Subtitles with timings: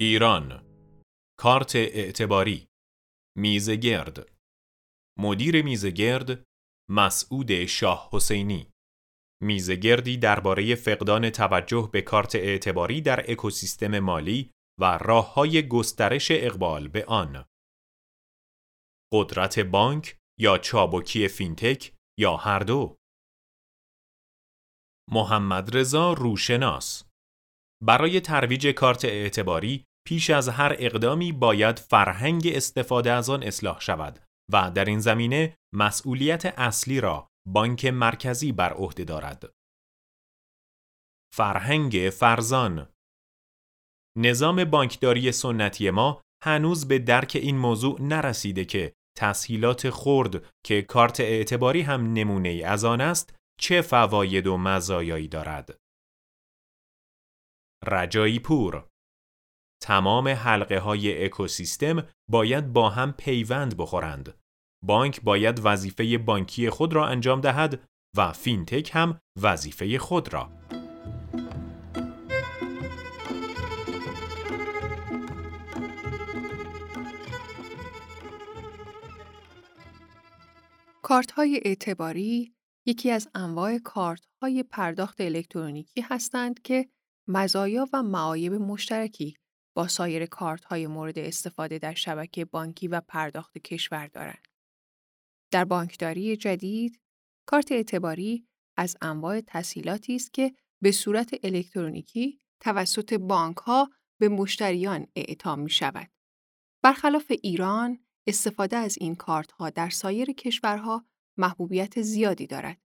[0.00, 0.62] ایران.
[1.38, 2.66] کارت اعتباری.
[3.36, 4.32] میزگرد
[5.18, 6.44] مدیر میزگرد
[6.90, 8.70] مسعود شاه حسینی.
[9.42, 14.50] میزگردی درباره فقدان توجه به کارت اعتباری در اکوسیستم مالی
[14.80, 17.44] و راه های گسترش اقبال به آن.
[19.12, 22.96] قدرت بانک یا چابکی فینتک یا هر دو.
[25.10, 27.11] محمد رضا روشناس.
[27.82, 34.18] برای ترویج کارت اعتباری پیش از هر اقدامی باید فرهنگ استفاده از آن اصلاح شود
[34.52, 39.52] و در این زمینه مسئولیت اصلی را بانک مرکزی بر عهده دارد.
[41.34, 42.88] فرهنگ فرزان
[44.18, 51.20] نظام بانکداری سنتی ما هنوز به درک این موضوع نرسیده که تسهیلات خرد که کارت
[51.20, 55.81] اعتباری هم نمونه ای از آن است چه فواید و مزایایی دارد.
[57.86, 58.86] رجایی پور
[59.82, 64.38] تمام حلقه های اکوسیستم باید با هم پیوند بخورند.
[64.84, 67.84] بانک باید وظیفه بانکی خود را انجام دهد
[68.16, 70.50] و فینتک هم وظیفه خود را.
[81.02, 82.54] کارت های اعتباری
[82.86, 86.88] یکی از انواع کارت های پرداخت الکترونیکی هستند که
[87.28, 89.36] مزایا و معایب مشترکی
[89.74, 94.48] با سایر کارت های مورد استفاده در شبکه بانکی و پرداخت کشور دارند.
[95.50, 97.00] در بانکداری جدید،
[97.46, 105.06] کارت اعتباری از انواع تسهیلاتی است که به صورت الکترونیکی توسط بانک ها به مشتریان
[105.16, 106.10] اعطا می شود.
[106.82, 112.78] برخلاف ایران، استفاده از این کارت ها در سایر کشورها محبوبیت زیادی دارد.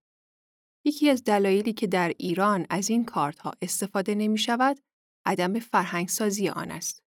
[0.87, 4.79] یکی از دلایلی که در ایران از این کارت ها استفاده نمی شود،
[5.25, 7.03] عدم فرهنگسازی آن است.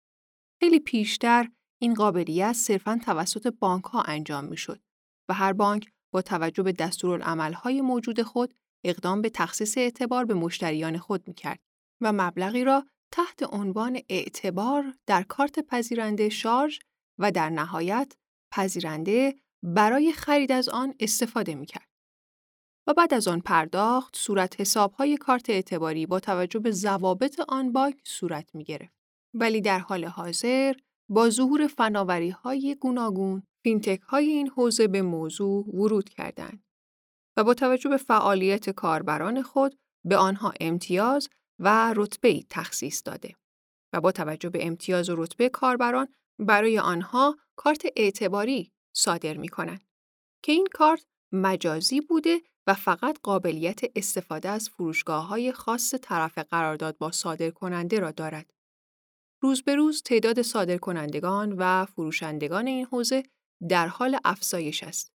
[0.59, 1.49] خیلی پیشتر
[1.81, 4.81] این قابلیت صرفاً توسط بانک ها انجام می شد
[5.29, 8.53] و هر بانک با توجه به دستورالعملهای موجود خود
[8.85, 11.59] اقدام به تخصیص اعتبار به مشتریان خود می کرد
[12.01, 16.79] و مبلغی را تحت عنوان اعتبار در کارت پذیرنده شارژ
[17.19, 18.13] و در نهایت
[18.51, 21.96] پذیرنده برای خرید از آن استفاده می کرد.
[22.87, 27.99] و بعد از آن پرداخت صورت حسابهای کارت اعتباری با توجه به ضوابط آن بانک
[28.03, 28.97] صورت می گرفت.
[29.33, 30.73] ولی در حال حاضر
[31.09, 36.63] با ظهور فناوری های گوناگون فینتک های این حوزه به موضوع ورود کردند
[37.37, 43.35] و با توجه به فعالیت کاربران خود به آنها امتیاز و رتبه تخصیص داده
[43.93, 46.07] و با توجه به امتیاز و رتبه کاربران
[46.39, 49.83] برای آنها کارت اعتباری صادر می کنند
[50.43, 56.97] که این کارت مجازی بوده و فقط قابلیت استفاده از فرودگاه های خاص طرف قرارداد
[56.97, 58.53] با صادرکننده را دارد.
[59.41, 63.23] روز به روز تعداد صادرکنندگان و فروشندگان این حوزه
[63.69, 65.11] در حال افزایش است.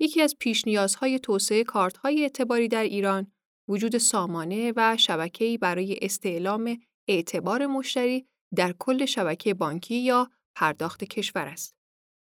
[0.00, 3.32] یکی از پیش نیازهای توسعه کارت های اعتباری در ایران
[3.68, 6.78] وجود سامانه و شبکه‌ای برای استعلام
[7.08, 11.76] اعتبار مشتری در کل شبکه بانکی یا پرداخت کشور است.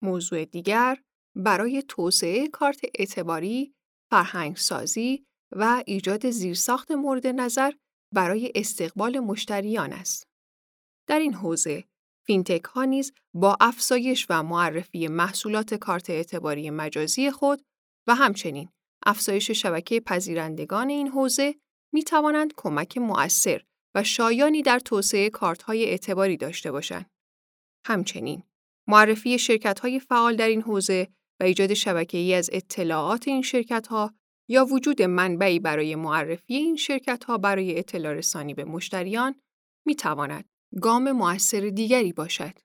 [0.02, 0.98] موضوع دیگر
[1.36, 3.74] برای توسعه کارت اعتباری،
[4.12, 5.25] فرهنگسازی
[5.56, 7.73] و ایجاد زیرساخت مورد نظر
[8.15, 10.27] برای استقبال مشتریان است.
[11.09, 11.84] در این حوزه،
[12.27, 17.62] فینتک ها نیز با افزایش و معرفی محصولات کارت اعتباری مجازی خود
[18.06, 18.69] و همچنین
[19.06, 21.55] افزایش شبکه پذیرندگان این حوزه
[21.93, 23.62] می توانند کمک مؤثر
[23.94, 27.11] و شایانی در توسعه کارت های اعتباری داشته باشند.
[27.87, 28.43] همچنین
[28.89, 31.09] معرفی شرکت های فعال در این حوزه
[31.42, 31.72] و ایجاد
[32.12, 34.14] ای از اطلاعات این شرکت ها
[34.48, 39.34] یا وجود منبعی برای معرفی این شرکت ها برای اطلاع رسانی به مشتریان
[39.86, 40.44] می تواند
[40.82, 42.58] گام مؤثر دیگری باشد.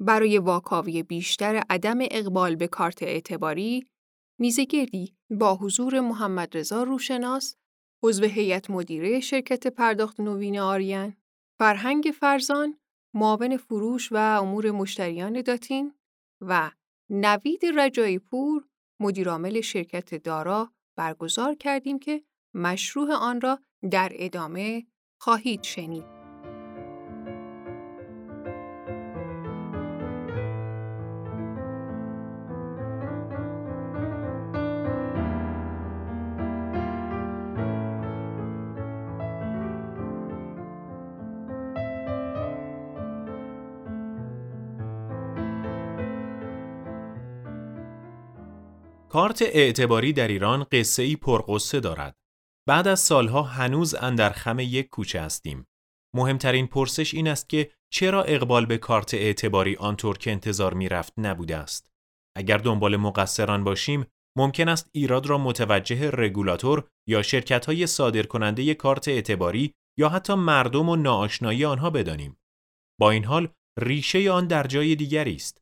[0.00, 3.86] برای واکاوی بیشتر عدم اقبال به کارت اعتباری،
[4.38, 7.56] میزگردی با حضور محمد رضا روشناس،
[8.02, 11.16] عضو هیئت مدیره شرکت پرداخت نوین آریان،
[11.58, 12.78] فرهنگ فرزان،
[13.14, 15.94] معاون فروش و امور مشتریان داتین
[16.40, 16.70] و
[17.14, 18.64] نوید رجایی پور
[19.00, 22.22] مدیرعامل شرکت دارا برگزار کردیم که
[22.54, 23.58] مشروع آن را
[23.90, 24.86] در ادامه
[25.20, 26.21] خواهید شنید.
[49.12, 52.16] کارت اعتباری در ایران قصه ای پرقصه دارد.
[52.68, 55.66] بعد از سالها هنوز اندر خم یک کوچه هستیم.
[56.16, 61.56] مهمترین پرسش این است که چرا اقبال به کارت اعتباری آنطور که انتظار می‌رفت نبوده
[61.56, 61.90] است؟
[62.36, 64.06] اگر دنبال مقصران باشیم،
[64.38, 70.34] ممکن است ایراد را متوجه رگولاتور یا شرکت های صادر کننده کارت اعتباری یا حتی
[70.34, 72.36] مردم و ناآشنایی آنها بدانیم.
[73.00, 73.48] با این حال
[73.80, 75.61] ریشه آن در جای دیگری است.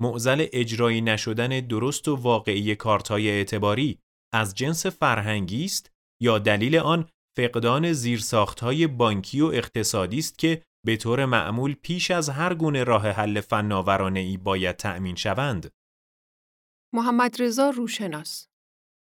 [0.00, 3.98] معزل اجرایی نشدن درست و واقعی کارتهای اعتباری
[4.34, 5.90] از جنس فرهنگی است
[6.22, 12.28] یا دلیل آن فقدان زیرساختهای بانکی و اقتصادی است که به طور معمول پیش از
[12.28, 15.70] هر گونه راه حل فناورانه ای باید تأمین شوند.
[16.94, 18.46] محمد رضا روشناس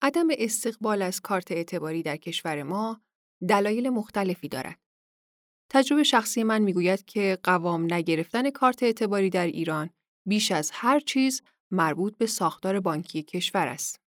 [0.01, 3.01] عدم استقبال از کارت اعتباری در کشور ما
[3.49, 4.79] دلایل مختلفی دارد.
[5.71, 9.89] تجربه شخصی من می‌گوید که قوام نگرفتن کارت اعتباری در ایران
[10.29, 11.41] بیش از هر چیز
[11.71, 14.01] مربوط به ساختار بانکی کشور است.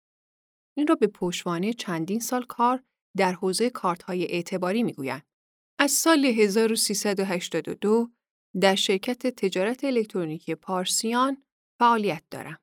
[0.77, 2.83] این را به پشتوانه چندین سال کار
[3.17, 5.25] در حوزه کارت‌های اعتباری می‌گویند.
[5.79, 8.11] از سال 1382
[8.61, 11.43] در شرکت تجارت الکترونیکی پارسیان
[11.79, 12.59] فعالیت دارم.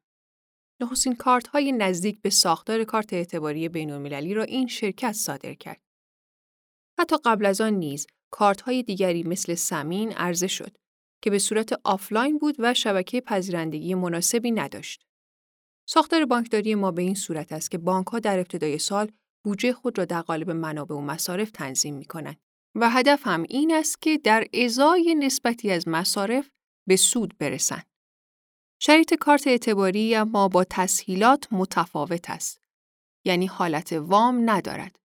[0.83, 5.81] نخستین کارت های نزدیک به ساختار کارت اعتباری بین‌المللی را این شرکت صادر کرد.
[7.01, 10.77] حتی قبل از آن نیز کارت های دیگری مثل سمین عرضه شد
[11.23, 15.05] که به صورت آفلاین بود و شبکه پذیرندگی مناسبی نداشت.
[15.89, 19.13] ساختار بانکداری ما به این صورت است که بانک ها در ابتدای سال
[19.45, 22.41] بودجه خود را در قالب منابع و مصارف تنظیم می کنند
[22.75, 26.51] و هدف هم این است که در ازای نسبتی از مصارف
[26.89, 27.87] به سود برسند.
[28.81, 32.61] شرایط کارت اعتباری اما با تسهیلات متفاوت است.
[33.25, 34.99] یعنی حالت وام ندارد.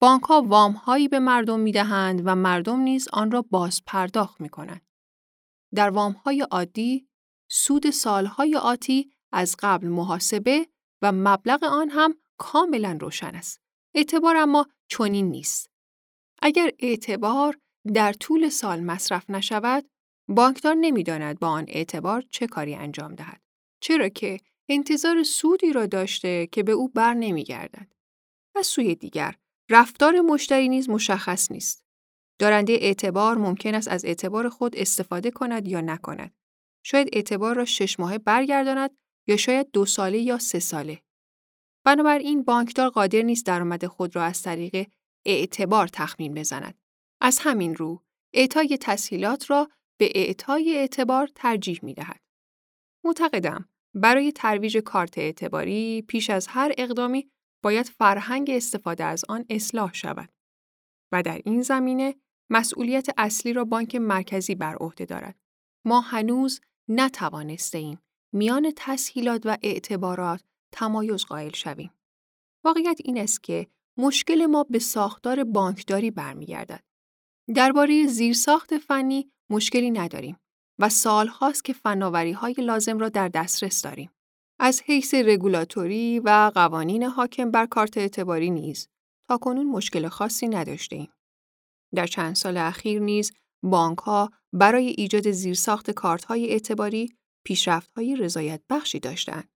[0.00, 4.40] بانک ها وام هایی به مردم می دهند و مردم نیز آن را باز پرداخت
[4.40, 4.87] می کنند.
[5.74, 7.08] در وام های عادی
[7.50, 10.66] سود سالهای آتی از قبل محاسبه
[11.02, 13.60] و مبلغ آن هم کاملا روشن است.
[13.94, 15.70] اعتبار اما چنین نیست.
[16.42, 17.58] اگر اعتبار
[17.94, 19.90] در طول سال مصرف نشود،
[20.28, 23.40] بانکدار نمی‌داند با آن اعتبار چه کاری انجام دهد.
[23.80, 27.92] چرا که انتظار سودی را داشته که به او بر نمیگردد.
[28.56, 29.34] از سوی دیگر،
[29.70, 31.84] رفتار مشتری نیز مشخص نیست.
[32.38, 36.34] دارنده اعتبار ممکن است از اعتبار خود استفاده کند یا نکند.
[36.84, 38.90] شاید اعتبار را شش ماهه برگرداند
[39.26, 41.02] یا شاید دو ساله یا سه ساله.
[41.84, 44.86] بنابراین بانکدار قادر نیست درآمد خود را از طریق
[45.26, 46.78] اعتبار تخمین بزند.
[47.20, 48.02] از همین رو،
[48.34, 49.68] اعطای تسهیلات را
[49.98, 52.20] به اعطای اعتبار ترجیح می دهد.
[53.04, 57.30] معتقدم برای ترویج کارت اعتباری پیش از هر اقدامی
[57.62, 60.28] باید فرهنگ استفاده از آن اصلاح شود.
[61.12, 62.14] و در این زمینه
[62.50, 65.36] مسئولیت اصلی را بانک مرکزی بر عهده دارد.
[65.84, 67.98] ما هنوز نتوانسته ایم
[68.32, 71.90] میان تسهیلات و اعتبارات تمایز قائل شویم.
[72.64, 73.66] واقعیت این است که
[73.96, 76.84] مشکل ما به ساختار بانکداری برمیگردد.
[77.54, 80.36] درباره زیرساخت فنی مشکلی نداریم
[80.78, 84.10] و سالهاست که فناوری های لازم را در دسترس داریم.
[84.60, 88.88] از حیث رگولاتوری و قوانین حاکم بر کارت اعتباری نیز
[89.28, 91.08] تا کنون مشکل خاصی نداشته ایم.
[91.94, 93.32] در چند سال اخیر نیز
[93.62, 99.52] بانک ها برای ایجاد زیرساخت کارت های اعتباری پیشرفت های رضایت بخشی داشتند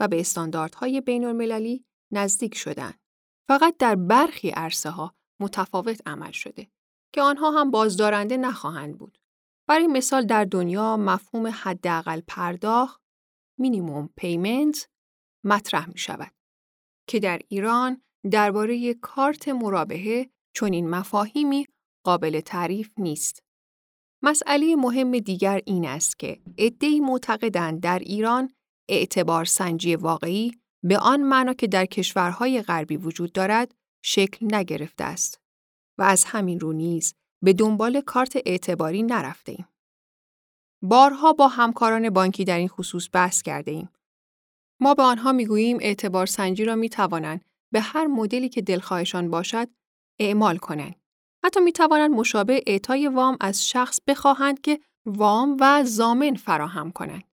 [0.00, 3.00] و به استانداردهای بین المللی نزدیک شدند.
[3.48, 6.68] فقط در برخی عرصه ها متفاوت عمل شده
[7.12, 9.18] که آنها هم بازدارنده نخواهند بود.
[9.68, 13.02] برای مثال در دنیا مفهوم حداقل پرداخت
[13.58, 14.88] مینیموم پیمنت
[15.44, 16.32] مطرح می شود
[17.08, 21.66] که در ایران درباره کارت مرابحه چنین مفاهیمی
[22.04, 23.42] قابل تعریف نیست.
[24.22, 28.52] مسئله مهم دیگر این است که عده‌ای معتقدند در ایران
[28.88, 30.52] اعتبار سنجی واقعی
[30.84, 33.74] به آن معنا که در کشورهای غربی وجود دارد
[34.04, 35.40] شکل نگرفته است
[35.98, 39.68] و از همین رو نیز به دنبال کارت اعتباری نرفته ایم.
[40.82, 43.88] بارها با همکاران بانکی در این خصوص بحث کرده ایم.
[44.80, 49.68] ما به آنها می‌گوییم اعتبار سنجی را می توانند به هر مدلی که دلخواهشان باشد
[50.18, 50.94] اعمال کنند.
[51.44, 57.24] حتی می توانند مشابه اعطای وام از شخص بخواهند که وام و زامن فراهم کنند.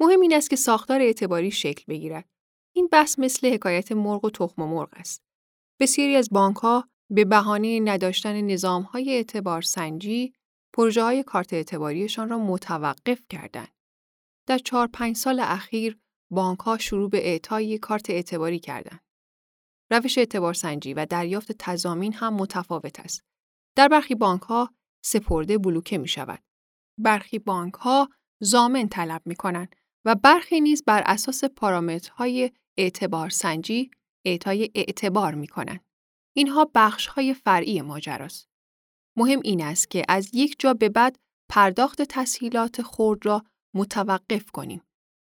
[0.00, 2.28] مهم این است که ساختار اعتباری شکل بگیرد.
[2.74, 5.22] این بحث مثل حکایت مرغ و تخم مرغ است.
[5.80, 10.32] بسیاری از بانک ها به بهانه نداشتن نظام های اعتبار سنجی
[10.72, 13.68] پروژه های کارت اعتباریشان را متوقف کردند.
[14.48, 15.98] در چهار پنج سال اخیر
[16.30, 19.00] بانک ها شروع به اعطای کارت اعتباری کردند.
[19.92, 23.22] روش اعتبار سنجی و دریافت تضامین هم متفاوت است.
[23.76, 24.70] در برخی بانک ها
[25.04, 26.42] سپرده بلوکه می شود.
[26.98, 28.08] برخی بانک ها
[28.40, 33.90] زامن طلب می کنند و برخی نیز بر اساس پارامترهای اعتبار سنجی
[34.26, 35.84] اعطای اعتبار می کنند.
[36.36, 38.48] اینها بخش های فرعی ماجراست.
[39.16, 41.18] مهم این است که از یک جا به بعد
[41.50, 43.44] پرداخت تسهیلات خرد را
[43.74, 44.82] متوقف کنیم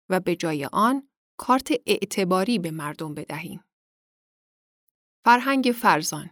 [0.10, 3.63] و به جای آن کارت اعتباری به مردم بدهیم.
[5.25, 6.29] فرهنگ فرزان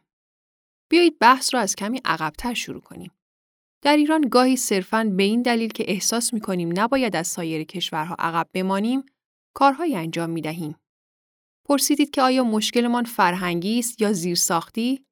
[0.91, 3.12] بیایید بحث را از کمی عقبتر شروع کنیم.
[3.83, 8.15] در ایران گاهی صرفاً به این دلیل که احساس می کنیم نباید از سایر کشورها
[8.19, 9.05] عقب بمانیم،
[9.55, 10.75] کارهایی انجام می دهیم.
[11.65, 15.05] پرسیدید که آیا مشکلمان فرهنگی است یا زیرساختی؟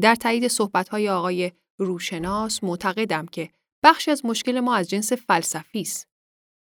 [0.00, 3.50] در تایید صحبت‌های آقای روشناس معتقدم که
[3.84, 6.08] بخشی از مشکل ما از جنس فلسفی است.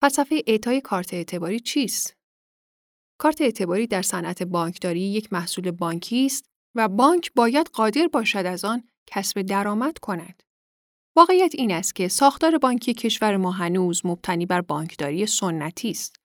[0.02, 2.16] فلسفه اعطای کارت اعتباری چیست؟
[3.22, 8.64] کارت اعتباری در صنعت بانکداری یک محصول بانکی است و بانک باید قادر باشد از
[8.64, 10.42] آن کسب درآمد کند.
[11.16, 16.16] واقعیت این است که ساختار بانکی کشور ما هنوز مبتنی بر بانکداری سنتی است.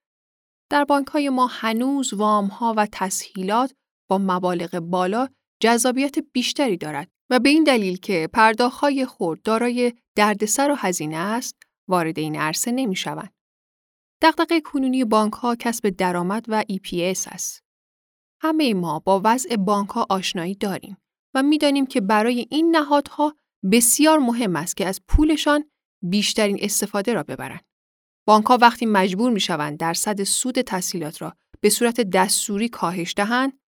[0.72, 3.74] در بانک های ما هنوز وام ها و تسهیلات
[4.10, 5.27] با مبالغ بالا
[5.62, 8.30] جذابیت بیشتری دارد و به این دلیل که
[8.72, 11.56] های خرد دارای دردسر و هزینه است
[11.88, 13.37] وارد این عرصه نمی شوند.
[14.22, 17.64] دقدقه کنونی بانک ها کسب درآمد و EPS است.
[18.42, 20.98] همه ما با وضع بانک ها آشنایی داریم
[21.34, 23.36] و می‌دانیم که برای این نهادها
[23.72, 25.64] بسیار مهم است که از پولشان
[26.04, 27.66] بیشترین استفاده را ببرند.
[28.28, 33.60] بانک ها وقتی مجبور می شوند درصد سود تسهیلات را به صورت دستوری کاهش دهند،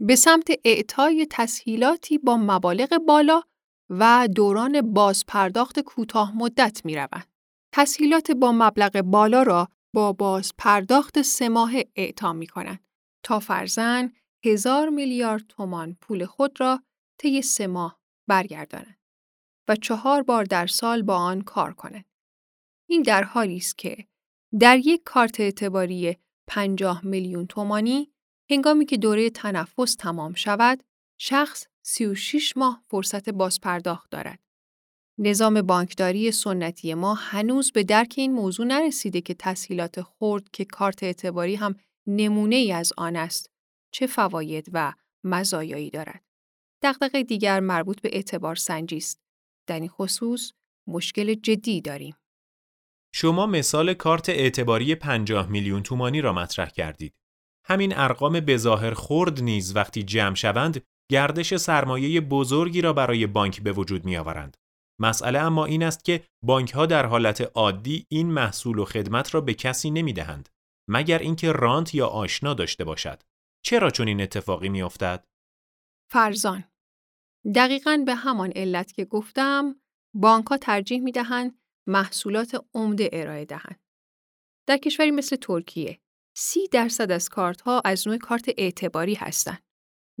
[0.00, 3.42] به سمت اعطای تسهیلاتی با مبالغ بالا
[3.90, 7.26] و دوران بازپرداخت کوتاه مدت می روند.
[7.74, 12.84] تسهیلات با مبلغ بالا را با بازپرداخت سه ماه اعطا می کنند
[13.22, 14.12] تا فرزن
[14.44, 16.82] هزار میلیارد تومان پول خود را
[17.18, 18.98] طی سه ماه برگردانند
[19.68, 22.04] و چهار بار در سال با آن کار کنند.
[22.88, 24.06] این در حالی است که
[24.60, 26.16] در یک کارت اعتباری
[26.46, 28.12] 50 میلیون تومانی
[28.50, 30.84] هنگامی که دوره تنفس تمام شود
[31.18, 34.47] شخص 36 ماه فرصت بازپرداخت دارد.
[35.20, 41.02] نظام بانکداری سنتی ما هنوز به درک این موضوع نرسیده که تسهیلات خرد که کارت
[41.02, 41.74] اعتباری هم
[42.06, 43.50] نمونه ای از آن است
[43.92, 44.92] چه فواید و
[45.24, 46.24] مزایایی دارد.
[46.82, 49.20] دقدقه دیگر مربوط به اعتبار سنجی است.
[49.66, 50.52] در این خصوص
[50.86, 52.16] مشکل جدی داریم.
[53.14, 57.14] شما مثال کارت اعتباری 50 میلیون تومانی را مطرح کردید.
[57.64, 63.72] همین ارقام بظاهر خرد نیز وقتی جمع شوند گردش سرمایه بزرگی را برای بانک به
[63.72, 64.56] وجود می آورند.
[65.00, 69.40] مسئله اما این است که بانک ها در حالت عادی این محصول و خدمت را
[69.40, 70.48] به کسی نمی دهند
[70.90, 73.22] مگر اینکه رانت یا آشنا داشته باشد.
[73.64, 75.24] چرا چون این اتفاقی می افتد؟
[76.10, 76.64] فرزان
[77.54, 79.80] دقیقا به همان علت که گفتم
[80.14, 83.80] بانک ها ترجیح می دهند محصولات عمده ارائه دهند.
[84.68, 86.00] در کشوری مثل ترکیه
[86.36, 89.62] سی درصد از کارت ها از نوع کارت اعتباری هستند.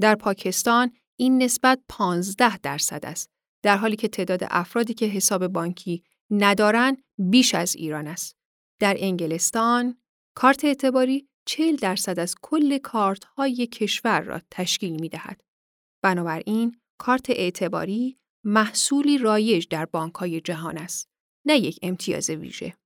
[0.00, 6.04] در پاکستان این نسبت 15 درصد است در حالی که تعداد افرادی که حساب بانکی
[6.30, 8.36] ندارند بیش از ایران است.
[8.80, 9.98] در انگلستان
[10.34, 15.40] کارت اعتباری 40 درصد از کل کارت های کشور را تشکیل می دهد.
[16.02, 21.08] بنابراین کارت اعتباری محصولی رایج در بانک های جهان است
[21.46, 22.76] نه یک امتیاز ویژه.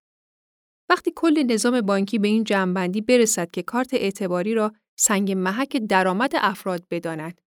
[0.88, 6.33] وقتی کل نظام بانکی به این جمعبندی برسد که کارت اعتباری را سنگ محک درآمد
[6.35, 7.41] افراد بداند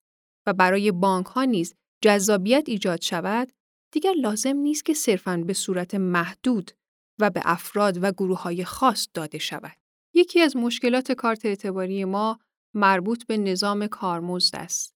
[0.47, 1.75] و برای بانک ها نیز
[2.05, 3.53] جذابیت ایجاد شود،
[3.93, 6.71] دیگر لازم نیست که صرفاً به صورت محدود
[7.19, 9.77] و به افراد و گروه های خاص داده شود.
[10.15, 12.39] یکی از مشکلات کارت اعتباری ما
[12.75, 14.95] مربوط به نظام کارمزد است.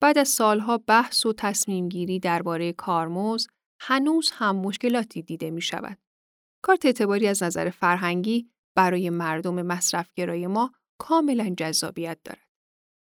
[0.00, 5.98] بعد از سالها بحث و تصمیم گیری درباره کارمزد، هنوز هم مشکلاتی دیده می شود.
[6.62, 12.46] کارت اعتباری از نظر فرهنگی برای مردم مصرفگرای ما کاملا جذابیت دارد.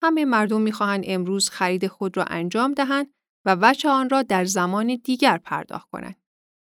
[0.03, 3.13] همه مردم می‌خواهند امروز خرید خود را انجام دهند
[3.45, 6.21] و وجه آن را در زمان دیگر پرداخت کنند.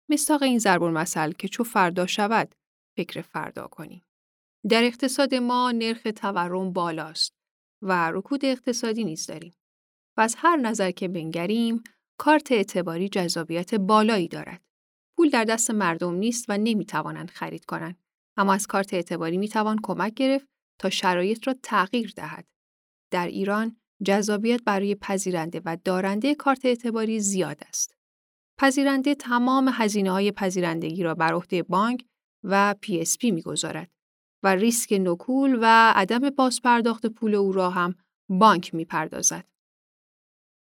[0.09, 2.55] مستاق این ضرب المثل که چو فردا شود
[2.97, 4.05] فکر فردا کنیم.
[4.69, 7.33] در اقتصاد ما نرخ تورم بالاست
[7.81, 9.53] و رکود اقتصادی نیز داریم.
[10.17, 11.83] و از هر نظر که بنگریم
[12.17, 14.61] کارت اعتباری جذابیت بالایی دارد.
[15.17, 18.03] پول در دست مردم نیست و نمی‌توانند خرید کنند.
[18.37, 20.47] اما از کارت اعتباری می‌توان کمک گرفت
[20.79, 22.47] تا شرایط را تغییر دهد.
[23.11, 27.95] در ایران جذابیت برای پذیرنده و دارنده کارت اعتباری زیاد است.
[28.57, 32.05] پذیرنده تمام هزینه های پذیرندگی را بر عهده بانک
[32.43, 33.91] و PSP می‌گذارد
[34.43, 37.95] و ریسک نکول و عدم بازپرداخت پول او را هم
[38.29, 39.45] بانک می‌پردازد.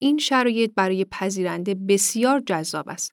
[0.01, 3.13] این شرایط برای پذیرنده بسیار جذاب است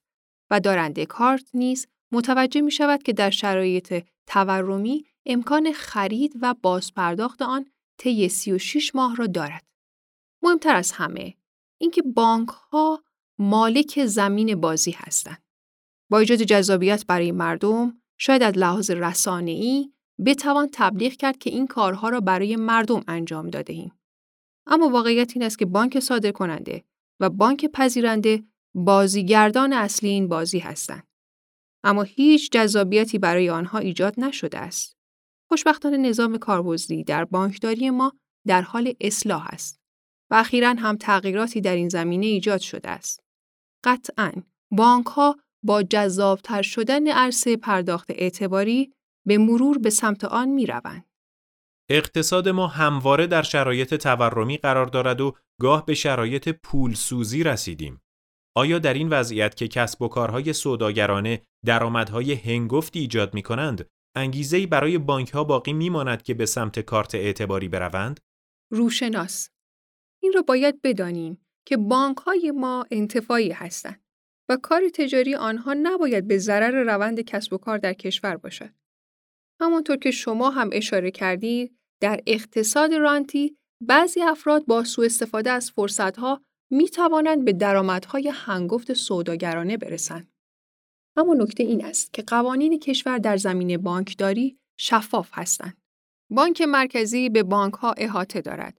[0.52, 7.42] و دارنده کارت نیز متوجه می شود که در شرایط تورمی امکان خرید و بازپرداخت
[7.42, 7.66] آن
[7.98, 9.69] طی 36 ماه را دارد.
[10.44, 11.34] مهمتر از همه
[11.78, 13.04] اینکه بانک ها
[13.40, 15.44] مالک زمین بازی هستند.
[16.10, 19.94] با ایجاد جذابیت برای مردم، شاید از لحاظ رسانه‌ای
[20.26, 24.00] بتوان تبلیغ کرد که این کارها را برای مردم انجام داده ایم.
[24.68, 26.84] اما واقعیت این است که بانک صادر کننده
[27.20, 28.44] و بانک پذیرنده
[28.76, 31.08] بازیگردان اصلی این بازی هستند.
[31.84, 34.98] اما هیچ جذابیتی برای آنها ایجاد نشده است.
[35.50, 38.14] خوشبختانه نظام کاربزدی در بانکداری ما
[38.48, 39.79] در حال اصلاح است
[40.32, 43.24] و اخیرا هم تغییراتی در این زمینه ایجاد شده است.
[43.84, 44.32] قطعاً
[44.72, 48.94] بانک ها با جذابتر شدن عرصه پرداخت اعتباری
[49.28, 51.06] به مرور به سمت آن می روند.
[51.90, 58.02] اقتصاد ما همواره در شرایط تورمی قرار دارد و گاه به شرایط پولسوزی رسیدیم.
[58.58, 64.66] آیا در این وضعیت که کسب و کارهای سوداگرانه درآمدهای هنگفتی ایجاد می کنند، انگیزه‌ای
[64.66, 68.20] برای بانک ها باقی میماند که به سمت کارت اعتباری بروند؟
[68.72, 69.50] روشناس
[70.24, 74.04] این را باید بدانیم که بانک های ما انتفاعی هستند
[74.50, 78.74] و کار تجاری آنها نباید به ضرر روند کسب و کار در کشور باشد.
[79.62, 85.72] همانطور که شما هم اشاره کردید، در اقتصاد رانتی بعضی افراد با سوء استفاده از
[85.72, 90.32] فرصتها می توانند به درآمدهای هنگفت سوداگرانه برسند.
[91.18, 95.78] اما نکته این است که قوانین کشور در زمینه بانکداری شفاف هستند.
[96.32, 98.78] بانک مرکزی به بانک ها احاطه دارد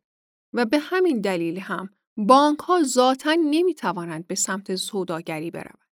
[0.53, 5.91] و به همین دلیل هم بانک ها ذاتا نمی توانند به سمت سوداگری بروند.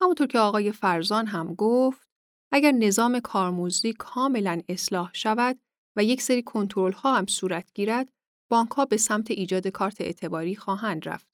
[0.00, 2.08] همونطور که آقای فرزان هم گفت،
[2.52, 5.58] اگر نظام کارمزدی کاملا اصلاح شود
[5.96, 8.08] و یک سری کنترل ها هم صورت گیرد،
[8.50, 11.28] بانک ها به سمت ایجاد کارت اعتباری خواهند رفت.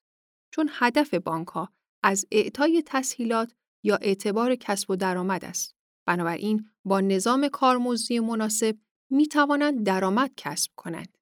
[0.55, 5.75] چون هدف بانک ها از اعطای تسهیلات یا اعتبار کسب و درآمد است.
[6.07, 8.79] بنابراین با نظام کارمزدی مناسب
[9.11, 11.19] می توانند درآمد کسب کنند.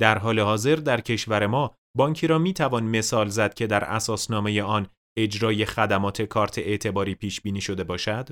[0.00, 4.62] در حال حاضر در کشور ما بانکی را می توان مثال زد که در اساسنامه
[4.62, 4.86] آن
[5.18, 8.28] اجرای خدمات کارت اعتباری پیش بینی شده باشد؟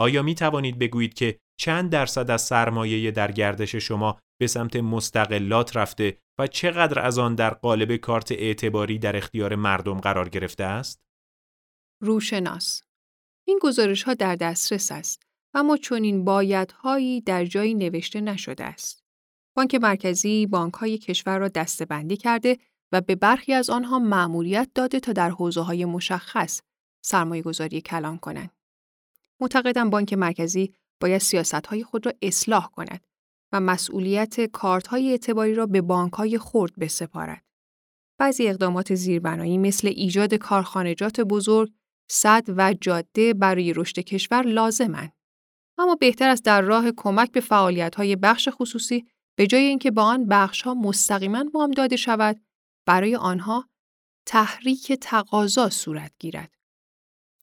[0.00, 5.76] آیا می توانید بگویید که چند درصد از سرمایه در گردش شما به سمت مستقلات
[5.76, 11.00] رفته و چقدر از آن در قالب کارت اعتباری در اختیار مردم قرار گرفته است؟
[12.02, 12.82] روشناس
[13.48, 15.22] این گزارش ها در دسترس است
[15.54, 19.04] اما چنین بایدهایی در جایی نوشته نشده است.
[19.54, 22.58] بانک مرکزی بانک های کشور را دستبندی کرده
[22.92, 26.62] و به برخی از آنها مأموریت داده تا در حوزه های مشخص
[27.04, 28.50] سرمایه گذاری کلان کنند.
[29.40, 33.04] معتقدم بانک مرکزی باید سیاست های خود را اصلاح کند
[33.52, 37.44] و مسئولیت کارت های اعتباری را به بانک های خرد بسپارد.
[38.18, 41.72] بعضی اقدامات زیربنایی مثل ایجاد کارخانجات بزرگ،
[42.10, 45.12] صد و جاده برای رشد کشور لازمند.
[45.78, 49.06] اما بهتر است در راه کمک به فعالیت های بخش خصوصی
[49.40, 52.40] به جای اینکه با آن بخش ها مستقیما وام داده شود
[52.86, 53.68] برای آنها
[54.26, 56.54] تحریک تقاضا صورت گیرد.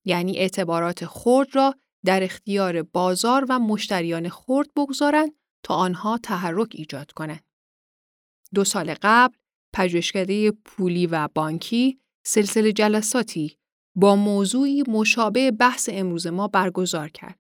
[0.06, 5.32] یعنی اعتبارات خرد را در اختیار بازار و مشتریان خرد بگذارند
[5.64, 7.46] تا آنها تحرک ایجاد کنند.
[8.54, 9.36] دو سال قبل
[9.74, 13.58] پژوهشکده پولی و بانکی سلسله جلساتی
[13.96, 17.40] با موضوعی مشابه بحث امروز ما برگزار کرد.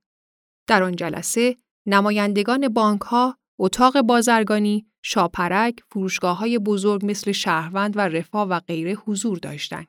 [0.67, 7.99] در آن جلسه نمایندگان بانک ها، اتاق بازرگانی، شاپرک، فروشگاه های بزرگ مثل شهروند و
[7.99, 9.87] رفاه و غیره حضور داشتند.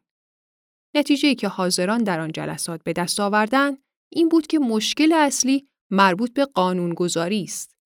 [0.95, 3.79] نتیجه که حاضران در آن جلسات به دست آوردند
[4.13, 7.77] این بود که مشکل اصلی مربوط به قانونگذاری است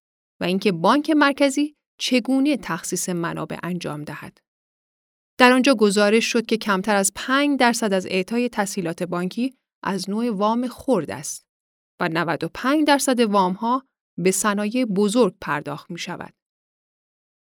[0.40, 4.38] و اینکه بانک مرکزی چگونه تخصیص منابع انجام دهد.
[5.38, 10.30] در آنجا گزارش شد که کمتر از 5 درصد از اعطای تسهیلات بانکی از نوع
[10.30, 11.46] وام خرد است
[12.00, 13.84] و 95 درصد وام ها
[14.18, 16.34] به صنایع بزرگ پرداخت می شود.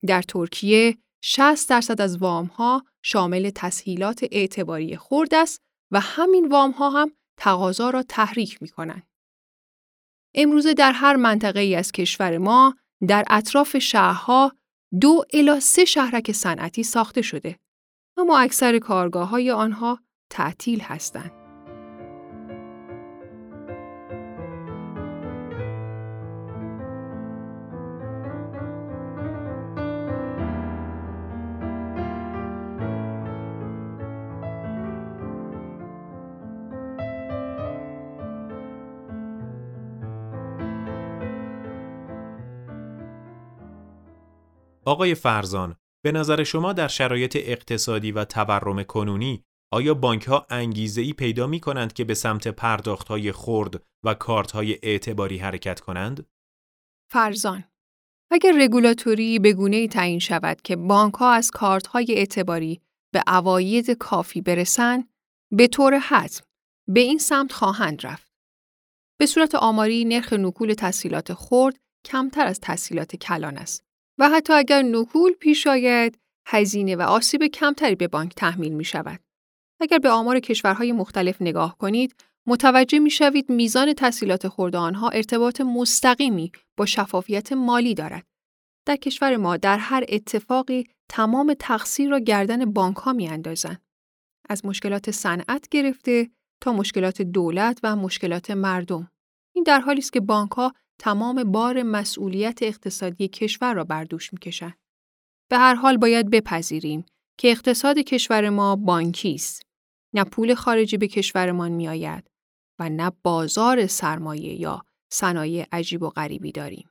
[0.06, 6.70] در ترکیه 60 درصد از وام ها شامل تسهیلات اعتباری خرد است و همین وام
[6.70, 9.08] ها هم تقاضا را تحریک می کنند.
[10.34, 12.76] امروزه در هر منطقه ای از کشور ما
[13.08, 14.52] در اطراف شهرها
[15.00, 17.58] دو الا سه شهرک صنعتی ساخته شده
[18.16, 21.37] اما اکثر کارگاه های آنها تعطیل هستند.
[44.88, 51.02] آقای فرزان، به نظر شما در شرایط اقتصادی و تورم کنونی آیا بانک ها انگیزه
[51.02, 55.80] ای پیدا می کنند که به سمت پرداخت های خرد و کارت های اعتباری حرکت
[55.80, 56.26] کنند؟
[57.10, 57.64] فرزان
[58.30, 62.80] اگر رگولاتوری به گونه تعیین شود که بانک ها از کارت های اعتباری
[63.12, 65.08] به اواید کافی برسند،
[65.52, 66.44] به طور حتم
[66.88, 68.32] به این سمت خواهند رفت.
[69.20, 73.87] به صورت آماری نرخ نکول تسهیلات خرد کمتر از تسهیلات کلان است
[74.18, 79.20] و حتی اگر نکول پیش آید هزینه و آسیب کمتری به بانک تحمیل می شود.
[79.80, 82.14] اگر به آمار کشورهای مختلف نگاه کنید،
[82.46, 88.26] متوجه می شوید میزان تسهیلات خورد آنها ارتباط مستقیمی با شفافیت مالی دارد.
[88.86, 93.78] در کشور ما در هر اتفاقی تمام تقصیر را گردن بانک ها می اندازن.
[94.48, 99.10] از مشکلات صنعت گرفته تا مشکلات دولت و مشکلات مردم.
[99.54, 104.32] این در حالی است که بانک ها تمام بار مسئولیت اقتصادی کشور را بر دوش
[104.32, 104.78] می‌کشند.
[105.50, 107.04] به هر حال باید بپذیریم
[107.38, 109.62] که اقتصاد کشور ما بانکی است.
[110.14, 112.30] نه پول خارجی به کشورمان میآید
[112.78, 114.82] و نه بازار سرمایه یا
[115.12, 116.90] صنایع عجیب و غریبی داریم.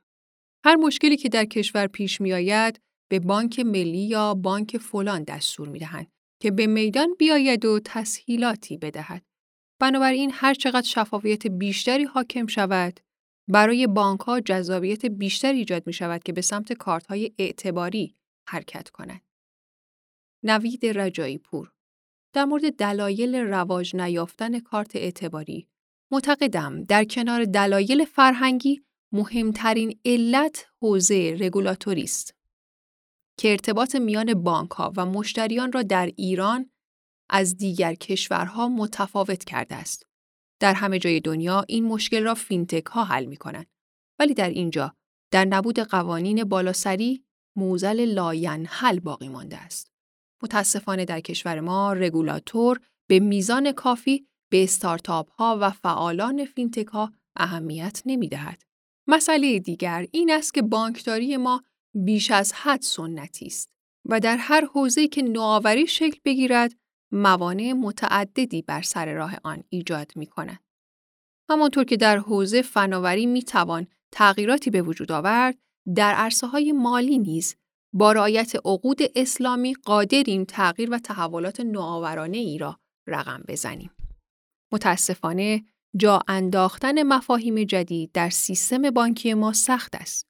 [0.64, 6.06] هر مشکلی که در کشور پیش میآید به بانک ملی یا بانک فلان دستور می‌دهند
[6.42, 9.22] که به میدان بیاید و تسهیلاتی بدهد.
[9.80, 13.00] بنابراین هر چقدر شفافیت بیشتری حاکم شود،
[13.48, 18.14] برای بانک ها جذابیت بیشتری ایجاد می شود که به سمت کارت های اعتباری
[18.48, 19.22] حرکت کنند.
[20.42, 21.72] نوید رجایی پور
[22.32, 25.68] در مورد دلایل رواج نیافتن کارت اعتباری
[26.10, 28.82] معتقدم در کنار دلایل فرهنگی
[29.12, 32.34] مهمترین علت حوزه رگولاتوری است
[33.38, 36.70] که ارتباط میان بانک ها و مشتریان را در ایران
[37.30, 40.07] از دیگر کشورها متفاوت کرده است.
[40.60, 43.66] در همه جای دنیا این مشکل را فینتک ها حل می کنند.
[44.18, 44.94] ولی در اینجا
[45.30, 47.24] در نبود قوانین بالاسری
[47.56, 49.92] معضل لاینحل باقی مانده است.
[50.42, 57.12] متاسفانه در کشور ما رگولاتور به میزان کافی به استارتاپ ها و فعالان فینتک ها
[57.36, 58.62] اهمیت نمی دهد.
[59.06, 61.62] مسئله دیگر این است که بانکداری ما
[61.94, 63.70] بیش از حد سنتی است
[64.04, 66.74] و در هر حوزه‌ای که نوآوری شکل بگیرد
[67.12, 70.60] موانع متعددی بر سر راه آن ایجاد می کند.
[71.50, 75.58] همانطور که در حوزه فناوری می توان تغییراتی به وجود آورد،
[75.94, 77.56] در عرصه های مالی نیز
[77.92, 83.90] با رعایت عقود اسلامی قادریم تغییر و تحولات نوآورانه ای را رقم بزنیم.
[84.72, 85.64] متاسفانه
[85.96, 90.26] جا انداختن مفاهیم جدید در سیستم بانکی ما سخت است.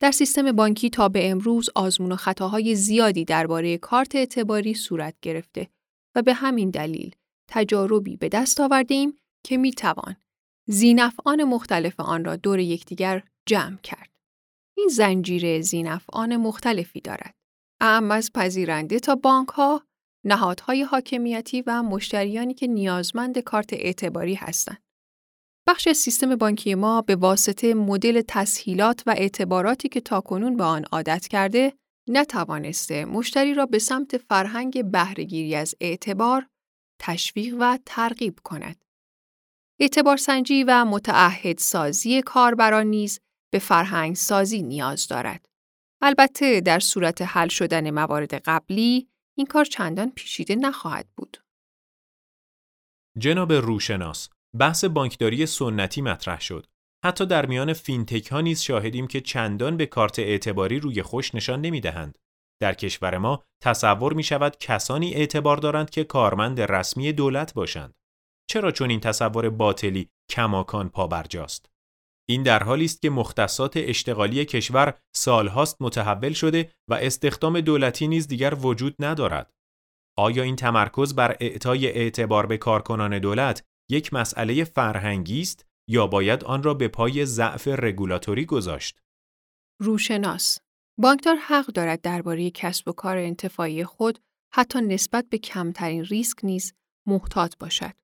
[0.00, 5.68] در سیستم بانکی تا به امروز آزمون و خطاهای زیادی درباره کارت اعتباری صورت گرفته
[6.14, 7.14] و به همین دلیل
[7.48, 9.12] تجاربی به دست آورده
[9.44, 10.16] که می توان
[10.66, 14.10] زینفعان مختلف آن را دور یکدیگر جمع کرد.
[14.76, 17.34] این زنجیره زینفعان مختلفی دارد.
[17.80, 19.82] اعم از پذیرنده تا بانک ها،
[20.24, 24.82] نهادهای حاکمیتی و مشتریانی که نیازمند کارت اعتباری هستند.
[25.66, 31.28] بخش سیستم بانکی ما به واسطه مدل تسهیلات و اعتباراتی که تاکنون به آن عادت
[31.28, 31.72] کرده،
[32.10, 36.46] نتوانسته مشتری را به سمت فرهنگ بهرهگیری از اعتبار
[37.00, 38.84] تشویق و ترغیب کند.
[39.80, 43.20] اعتبار سنجی و متعهد سازی کاربران نیز
[43.52, 45.46] به فرهنگ سازی نیاز دارد.
[46.02, 51.36] البته در صورت حل شدن موارد قبلی این کار چندان پیچیده نخواهد بود.
[53.18, 56.66] جناب روشناس، بحث بانکداری سنتی مطرح شد.
[57.04, 61.60] حتی در میان فینتک ها نیز شاهدیم که چندان به کارت اعتباری روی خوش نشان
[61.60, 62.18] نمی دهند.
[62.62, 67.94] در کشور ما تصور می شود کسانی اعتبار دارند که کارمند رسمی دولت باشند.
[68.50, 71.70] چرا چون این تصور باطلی کماکان پابرجاست؟
[72.28, 78.28] این در حالی است که مختصات اشتغالی کشور سالهاست متحول شده و استخدام دولتی نیز
[78.28, 79.52] دیگر وجود ندارد.
[80.18, 86.44] آیا این تمرکز بر اعطای اعتبار به کارکنان دولت یک مسئله فرهنگی است یا باید
[86.44, 89.00] آن را به پای ضعف رگولاتوری گذاشت؟
[89.80, 90.58] روشناس
[90.98, 94.18] بانکدار حق دارد درباره کسب و کار انتفاعی خود
[94.52, 96.74] حتی نسبت به کمترین ریسک نیز
[97.06, 97.94] محتاط باشد.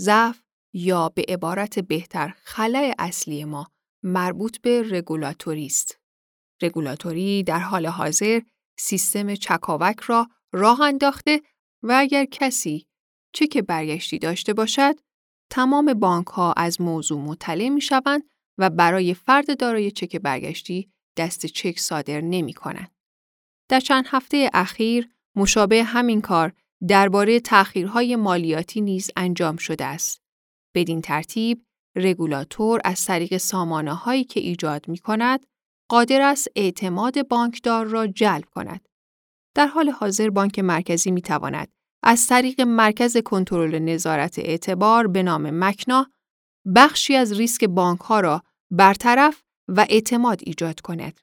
[0.00, 0.42] ضعف
[0.74, 3.70] یا به عبارت بهتر خلای اصلی ما
[4.02, 6.00] مربوط به رگولاتوری است.
[6.62, 8.40] رگولاتوری در حال حاضر
[8.78, 11.42] سیستم چکاوک را راه انداخته
[11.82, 12.86] و اگر کسی
[13.32, 14.94] چک برگشتی داشته باشد
[15.50, 18.22] تمام بانک ها از موضوع مطلع می شوند
[18.58, 22.90] و برای فرد دارای چک برگشتی دست چک صادر نمی کنند.
[23.68, 26.52] در چند هفته اخیر مشابه همین کار
[26.88, 30.22] درباره تأخیرهای مالیاتی نیز انجام شده است.
[30.74, 35.46] بدین ترتیب رگولاتور از طریق سامانه هایی که ایجاد می کند
[35.88, 38.88] قادر است اعتماد بانکدار را جلب کند.
[39.54, 41.68] در حال حاضر بانک مرکزی می تواند
[42.08, 46.06] از طریق مرکز کنترل نظارت اعتبار به نام مکنا
[46.76, 51.20] بخشی از ریسک بانک ها را برطرف و اعتماد ایجاد کند.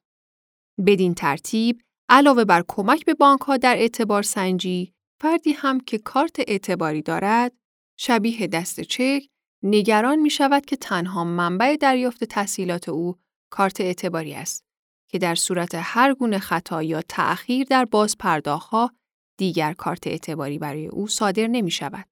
[0.85, 6.35] بدین ترتیب علاوه بر کمک به بانک ها در اعتبار سنجی، فردی هم که کارت
[6.47, 7.51] اعتباری دارد،
[7.97, 9.23] شبیه دست چک
[9.63, 13.15] نگران می شود که تنها منبع دریافت تحصیلات او
[13.49, 14.65] کارت اعتباری است
[15.09, 19.02] که در صورت هر گونه خطا یا تأخیر در باز پرداخت
[19.37, 22.05] دیگر کارت اعتباری برای او صادر نمی شود.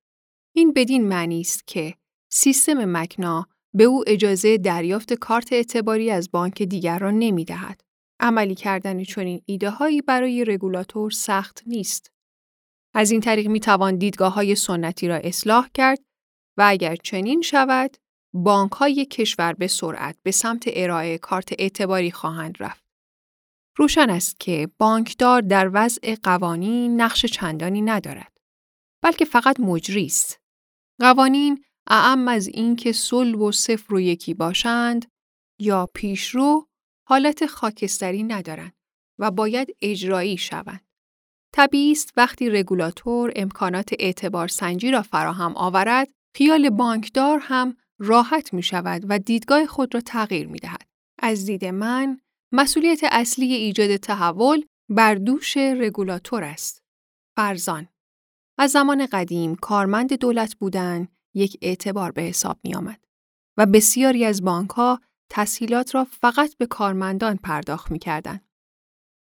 [0.55, 1.95] این بدین معنی است که
[2.29, 7.81] سیستم مکنا به او اجازه دریافت کارت اعتباری از بانک دیگر را نمی دهد.
[8.19, 12.11] عملی کردن چنین ایده هایی برای رگولاتور سخت نیست.
[12.93, 15.99] از این طریق می توان دیدگاه های سنتی را اصلاح کرد
[16.57, 17.97] و اگر چنین شود،
[18.33, 22.90] بانک های کشور به سرعت به سمت ارائه کارت اعتباری خواهند رفت.
[23.77, 28.37] روشن است که بانکدار در وضع قوانین نقش چندانی ندارد،
[29.03, 30.39] بلکه فقط مجری است.
[30.99, 35.05] قوانین اعم از اینکه صلب و صفر و یکی باشند
[35.59, 36.67] یا پیشرو
[37.07, 38.73] حالت خاکستری ندارند
[39.19, 40.85] و باید اجرایی شوند.
[41.53, 48.63] طبیعی است وقتی رگولاتور امکانات اعتبار سنجی را فراهم آورد، خیال بانکدار هم راحت می
[48.63, 50.87] شود و دیدگاه خود را تغییر می دهد.
[51.19, 52.21] از دید من،
[52.53, 56.83] مسئولیت اصلی ایجاد تحول بر دوش رگولاتور است.
[57.35, 57.87] فرزان
[58.57, 63.03] از زمان قدیم کارمند دولت بودن یک اعتبار به حساب می آمد
[63.57, 68.39] و بسیاری از بانک ها تسهیلات را فقط به کارمندان پرداخت می کردن.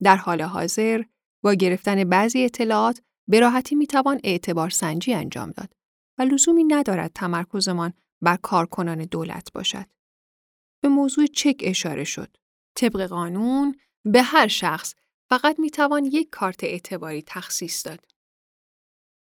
[0.03, 1.03] در حال حاضر
[1.45, 5.73] با گرفتن بعضی اطلاعات به راحتی می توان اعتبار سنجی انجام داد
[6.19, 9.87] و لزومی ندارد تمرکزمان بر کارکنان دولت باشد.
[10.83, 12.37] به موضوع چک اشاره شد.
[12.75, 14.95] طبق قانون به هر شخص
[15.29, 18.05] فقط می توان یک کارت اعتباری تخصیص داد.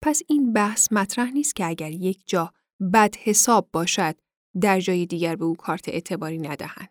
[0.02, 2.54] پس این بحث مطرح نیست که اگر یک جا
[2.94, 4.16] بد حساب باشد
[4.62, 6.90] در جای دیگر به او کارت اعتباری ندهند.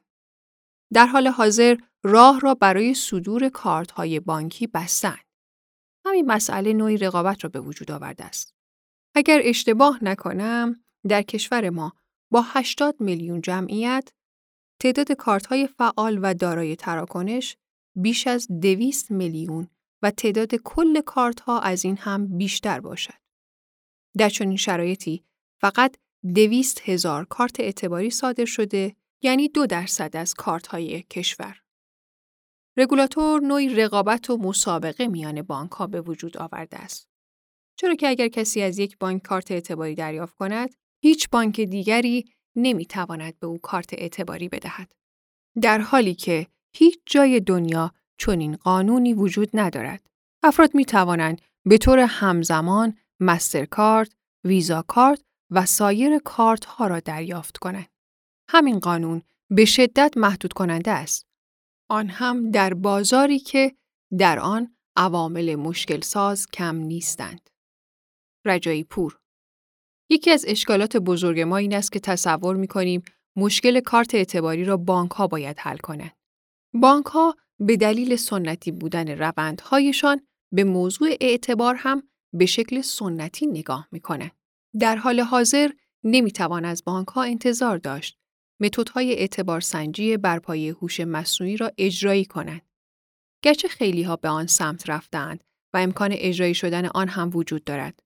[0.92, 5.24] در حال حاضر راه را برای صدور کارت های بانکی بستند.
[6.06, 8.54] همین مسئله نوعی رقابت را به وجود آورده است.
[9.14, 11.92] اگر اشتباه نکنم، در کشور ما
[12.30, 14.12] با 80 میلیون جمعیت
[14.82, 17.56] تعداد کارت های فعال و دارای تراکنش
[17.96, 19.68] بیش از 200 میلیون
[20.02, 23.14] و تعداد کل کارت ها از این هم بیشتر باشد.
[24.18, 25.24] در چنین شرایطی
[25.60, 25.96] فقط
[26.34, 31.62] دویست هزار کارت اعتباری صادر شده یعنی دو درصد از کارت های کشور.
[32.76, 37.08] رگولاتور نوعی رقابت و مسابقه میان بانک ها به وجود آورده است.
[37.76, 42.24] چرا که اگر کسی از یک بانک کارت اعتباری دریافت کند، هیچ بانک دیگری
[42.56, 44.92] نمی‌تواند به او کارت اعتباری بدهد.
[45.62, 50.06] در حالی که هیچ جای دنیا چنین قانونی وجود ندارد.
[50.42, 57.56] افراد می توانند به طور همزمان مسترکارد، ویزا کارت و سایر کارت ها را دریافت
[57.56, 57.88] کنند.
[58.48, 61.26] همین قانون به شدت محدود کننده است.
[61.88, 63.76] آن هم در بازاری که
[64.18, 67.50] در آن عوامل مشکل ساز کم نیستند.
[68.44, 69.18] رجایی پور
[70.12, 73.02] یکی از اشکالات بزرگ ما این است که تصور می کنیم
[73.36, 76.12] مشکل کارت اعتباری را بانک ها باید حل کنند.
[76.74, 80.20] بانک ها به دلیل سنتی بودن روندهایشان
[80.52, 84.30] به موضوع اعتبار هم به شکل سنتی نگاه می کنند.
[84.80, 85.70] در حال حاضر
[86.04, 88.18] نمی‌توان از بانک ها انتظار داشت
[88.60, 92.62] متدهای اعتبار سنجی بر پایه هوش مصنوعی را اجرایی کنند.
[93.42, 95.44] گرچه خیلی ها به آن سمت رفتند
[95.74, 98.01] و امکان اجرایی شدن آن هم وجود دارد.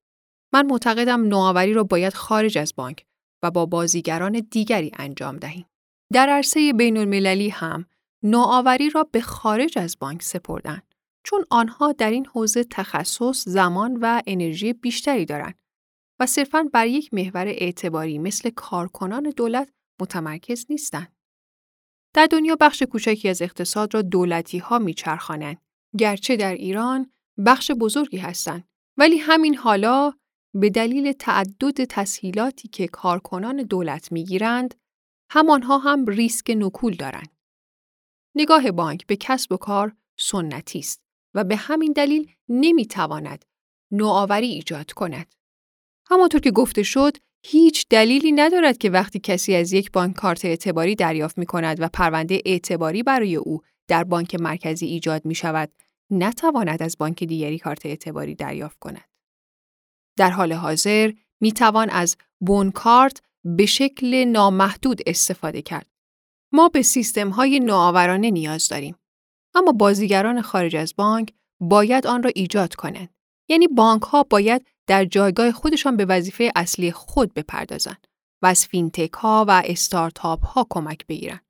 [0.52, 3.04] من معتقدم نوآوری را باید خارج از بانک
[3.42, 5.66] و با بازیگران دیگری انجام دهیم.
[6.12, 7.86] در عرصه بین المللی هم
[8.22, 10.82] نوآوری را به خارج از بانک سپردن
[11.24, 15.58] چون آنها در این حوزه تخصص، زمان و انرژی بیشتری دارند
[16.20, 21.16] و صرفاً بر یک محور اعتباری مثل کارکنان دولت متمرکز نیستند.
[22.14, 25.58] در دنیا بخش کوچکی از اقتصاد را دولتی ها میچرخانند.
[25.98, 27.10] گرچه در ایران
[27.46, 30.12] بخش بزرگی هستند ولی همین حالا
[30.54, 34.74] به دلیل تعدد تسهیلاتی که کارکنان دولت می‌گیرند
[35.30, 37.36] همانها هم ریسک نکول دارند.
[38.34, 41.02] نگاه بانک به کسب و کار سنتی است
[41.34, 43.44] و به همین دلیل نمی‌تواند
[43.90, 45.34] نوآوری ایجاد کند.
[46.06, 50.94] همانطور که گفته شد، هیچ دلیلی ندارد که وقتی کسی از یک بانک کارت اعتباری
[50.94, 55.72] دریافت می کند و پرونده اعتباری برای او در بانک مرکزی ایجاد می شود،
[56.10, 59.15] نتواند از بانک دیگری کارت اعتباری دریافت کند.
[60.16, 65.86] در حال حاضر می توان از بون کارت به شکل نامحدود استفاده کرد.
[66.52, 68.96] ما به سیستم های نوآورانه نیاز داریم.
[69.54, 73.14] اما بازیگران خارج از بانک باید آن را ایجاد کنند.
[73.48, 78.06] یعنی بانک ها باید در جایگاه خودشان به وظیفه اصلی خود بپردازند
[78.42, 81.46] و از فینتک ها و استارتاپ ها کمک بگیرند.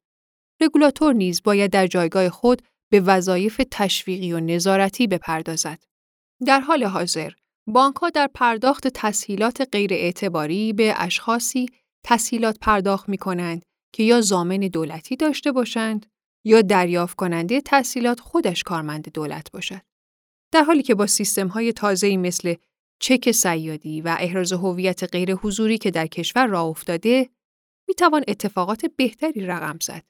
[0.60, 5.82] رگولاتور نیز باید در جایگاه خود به وظایف تشویقی و نظارتی بپردازد.
[6.46, 7.30] در حال حاضر،
[7.68, 11.66] بانک ها در پرداخت تسهیلات غیر اعتباری به اشخاصی
[12.04, 16.06] تسهیلات پرداخت می کنند که یا زامن دولتی داشته باشند
[16.44, 19.80] یا دریافت کننده تسهیلات خودش کارمند دولت باشد.
[20.52, 22.54] در حالی که با سیستم های تازه‌ای مثل
[23.00, 27.30] چک سیادی و احراز هویت غیر حضوری که در کشور راه افتاده،
[27.88, 30.02] می توان اتفاقات بهتری رقم زد.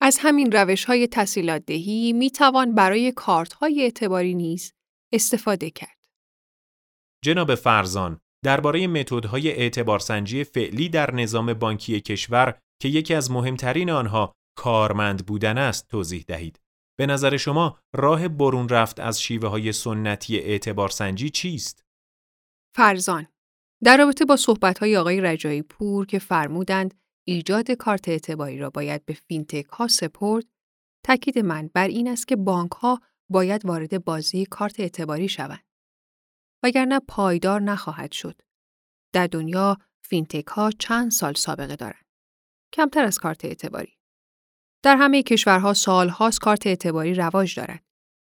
[0.00, 4.72] از همین روش های تسهیلات دهی می توان برای کارت های اعتباری نیز
[5.12, 5.99] استفاده کرد.
[7.24, 14.32] جناب فرزان، درباره متدهای اعتبارسنجی فعلی در نظام بانکی کشور که یکی از مهمترین آنها
[14.58, 16.60] کارمند بودن است توضیح دهید.
[16.98, 21.84] به نظر شما راه برون رفت از شیوه های سنتی اعتبارسنجی چیست؟
[22.76, 23.26] فرزان
[23.84, 26.94] در رابطه با صحبت های آقای رجایی پور که فرمودند
[27.28, 30.44] ایجاد کارت اعتباری را باید به فینتک ها سپرد،
[31.06, 35.69] تاکید من بر این است که بانک ها باید وارد بازی کارت اعتباری شوند.
[36.62, 38.42] وگرنه پایدار نخواهد شد.
[39.12, 42.06] در دنیا فینتک ها چند سال سابقه دارند.
[42.72, 43.98] کمتر از کارت اعتباری.
[44.82, 47.84] در همه کشورها سالهاست کارت اعتباری رواج دارد.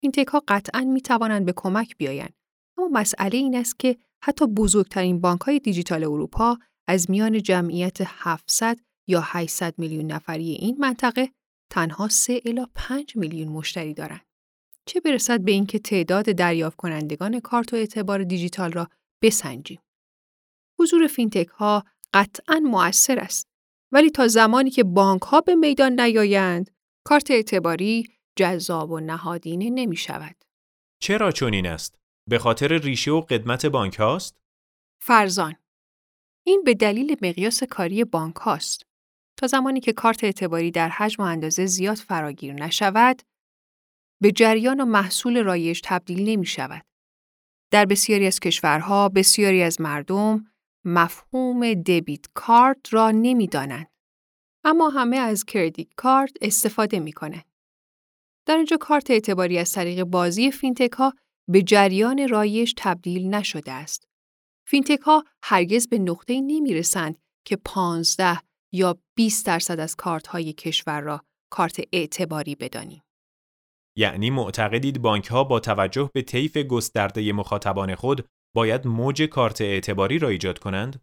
[0.01, 2.35] فینتک ها قطعا می توانند به کمک بیایند.
[2.79, 6.59] اما مسئله این است که حتی بزرگترین بانک های دیجیتال اروپا
[6.89, 11.31] از میان جمعیت 700 یا 800 میلیون نفری این منطقه
[11.71, 14.26] تنها 3 الی 5 میلیون مشتری دارند.
[14.87, 18.89] چه برسد به اینکه تعداد دریافت کنندگان کارت و اعتبار دیجیتال را
[19.23, 19.81] بسنجیم.
[20.81, 23.49] حضور فینتک ها قطعا مؤثر است
[23.93, 26.71] ولی تا زمانی که بانک ها به میدان نیایند
[27.05, 28.05] کارت اعتباری
[28.37, 30.45] جذاب و نهادینه نمی شود.
[31.03, 31.95] چرا چنین است؟
[32.29, 34.41] به خاطر ریشه و قدمت بانک هاست؟
[35.01, 35.57] فرزان
[36.47, 38.87] این به دلیل مقیاس کاری بانک هاست.
[39.37, 43.23] تا زمانی که کارت اعتباری در حجم و اندازه زیاد فراگیر نشود،
[44.21, 46.87] به جریان و محصول رایج تبدیل نمی شود.
[47.71, 50.47] در بسیاری از کشورها بسیاری از مردم
[50.85, 53.91] مفهوم debit card را نمی دانند.
[54.65, 57.45] اما همه از credit card استفاده می کنند.
[58.47, 61.13] در اینجا کارت اعتباری از طریق بازی فینتک ها
[61.49, 64.09] به جریان رایج تبدیل نشده است.
[64.67, 68.39] فینتک ها هرگز به نقطه‌ای نمی رسند که 15
[68.73, 73.03] یا 20 درصد از کارت های کشور را کارت اعتباری بدانیم.
[73.99, 80.19] یعنی معتقدید بانک ها با توجه به طیف گسترده مخاطبان خود باید موج کارت اعتباری
[80.19, 81.03] را ایجاد کنند؟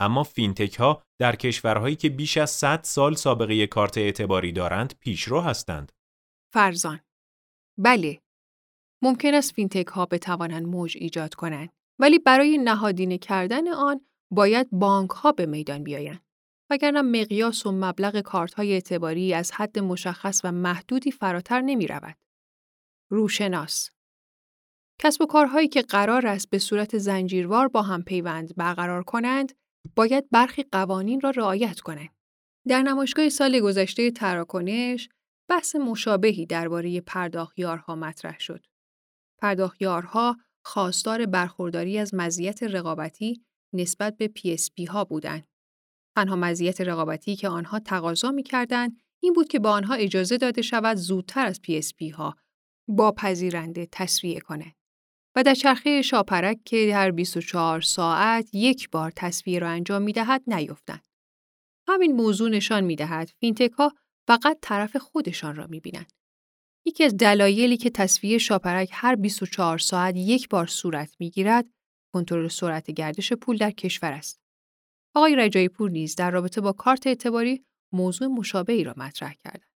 [0.00, 5.40] اما فینتک ها در کشورهایی که بیش از 100 سال سابقه کارت اعتباری دارند پیشرو
[5.40, 5.92] هستند.
[6.52, 7.00] فرزان
[7.78, 8.20] بله
[9.02, 11.68] ممکن است فینتک ها بتوانند موج ایجاد کنند
[12.00, 14.00] ولی برای نهادینه کردن آن
[14.32, 16.24] باید بانک ها به میدان بیایند.
[16.70, 22.16] وگرنه مقیاس و مبلغ کارت های اعتباری از حد مشخص و محدودی فراتر نمی رود.
[23.10, 23.90] روشناس
[24.98, 29.52] کسب و کارهایی که قرار است به صورت زنجیروار با هم پیوند برقرار کنند،
[29.96, 32.08] باید برخی قوانین را رعایت کنند.
[32.68, 35.08] در نمایشگاه سال گذشته تراکنش،
[35.48, 38.66] بحث مشابهی درباره پرداخیارها مطرح شد.
[39.42, 45.48] پرداخیارها خواستار برخورداری از مزیت رقابتی نسبت به PSP ها بودند.
[46.16, 48.88] تنها مزیت رقابتی که آنها تقاضا می کردن
[49.22, 52.36] این بود که به آنها اجازه داده شود زودتر از PSP ها
[52.88, 54.74] با پذیرنده تصویه کنند.
[55.36, 60.42] و در چرخه شاپرک که هر 24 ساعت یک بار تصویه را انجام می دهد
[60.46, 61.04] نیفتند.
[61.88, 63.92] همین موضوع نشان می دهد فینتک ها
[64.26, 66.12] فقط طرف خودشان را می بینند.
[66.86, 71.66] یکی از دلایلی که تسویه شاپرک هر 24 ساعت یک بار صورت می گیرد،
[72.12, 74.40] کنترل سرعت گردش پول در کشور است.
[75.14, 79.73] آقای رجایی پور نیز در رابطه با کارت اعتباری موضوع مشابهی را مطرح کردند.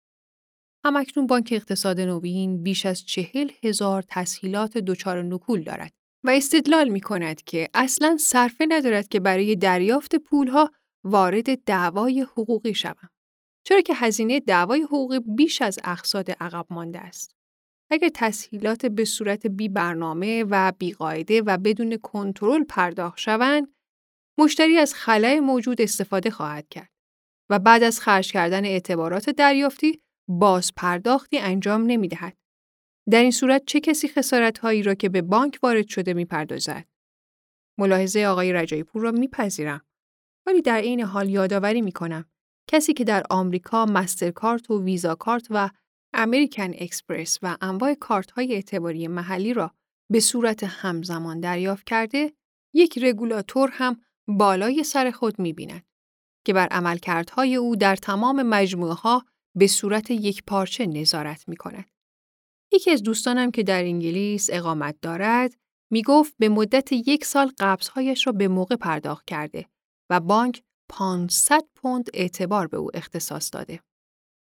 [0.84, 5.92] هم‌اکنون بانک اقتصاد نوین بیش از چهل هزار تسهیلات دچار نکول دارد
[6.24, 10.70] و استدلال می کند که اصلا صرفه ندارد که برای دریافت پولها
[11.04, 13.08] وارد دعوای حقوقی شوم.
[13.64, 17.34] چرا که هزینه دعوای حقوقی بیش از اقصاد عقب مانده است.
[17.90, 23.74] اگر تسهیلات به صورت بی برنامه و بی قاعده و بدون کنترل پرداخت شوند،
[24.38, 26.90] مشتری از خلای موجود استفاده خواهد کرد
[27.50, 32.36] و بعد از خرج کردن اعتبارات دریافتی باز پرداختی انجام نمی دهد.
[33.10, 36.84] در این صورت چه کسی خسارت هایی را که به بانک وارد شده می پردازد؟
[37.78, 39.84] ملاحظه آقای رجایی پور را میپذیرم.
[40.46, 42.24] ولی در این حال یادآوری می کنم
[42.70, 45.70] کسی که در آمریکا مسترکارت و ویزا کارت و
[46.14, 49.74] امریکن اکسپرس و انواع کارت های اعتباری محلی را
[50.10, 52.32] به صورت همزمان دریافت کرده،
[52.74, 55.86] یک رگولاتور هم بالای سر خود می بیند
[56.44, 59.24] که بر عملکردهای او در تمام مجموعه ها
[59.58, 61.90] به صورت یک پارچه نظارت می کند.
[62.72, 65.54] یکی از دوستانم که در انگلیس اقامت دارد
[65.92, 69.66] می گفت به مدت یک سال قبضهایش را به موقع پرداخت کرده
[70.10, 73.80] و بانک 500 پوند اعتبار به او اختصاص داده.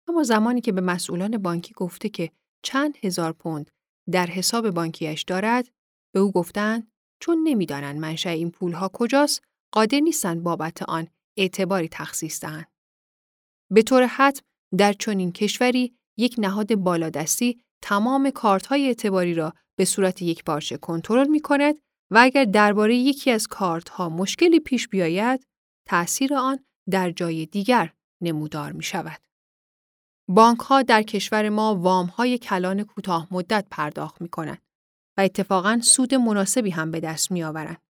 [0.07, 2.31] اما زمانی که به مسئولان بانکی گفته که
[2.63, 3.71] چند هزار پوند
[4.11, 5.71] در حساب بانکیش دارد،
[6.13, 6.91] به او گفتند
[7.21, 9.43] چون نمی‌دانند منشأ این پولها کجاست،
[9.73, 11.07] قادر نیستند بابت آن
[11.37, 12.71] اعتباری تخصیص دهند.
[13.71, 14.41] به طور حتم
[14.77, 21.27] در چنین کشوری یک نهاد بالادستی تمام کارت‌های اعتباری را به صورت یک پارچه کنترل
[21.27, 21.75] می کند
[22.11, 25.47] و اگر درباره یکی از کارت‌ها مشکلی پیش بیاید،
[25.87, 26.59] تأثیر آن
[26.89, 29.21] در جای دیگر نمودار می شود.
[30.29, 34.61] بانک ها در کشور ما وام های کلان کوتاه مدت پرداخت می کنند
[35.17, 37.81] و اتفاقا سود مناسبی هم به دست می آورند.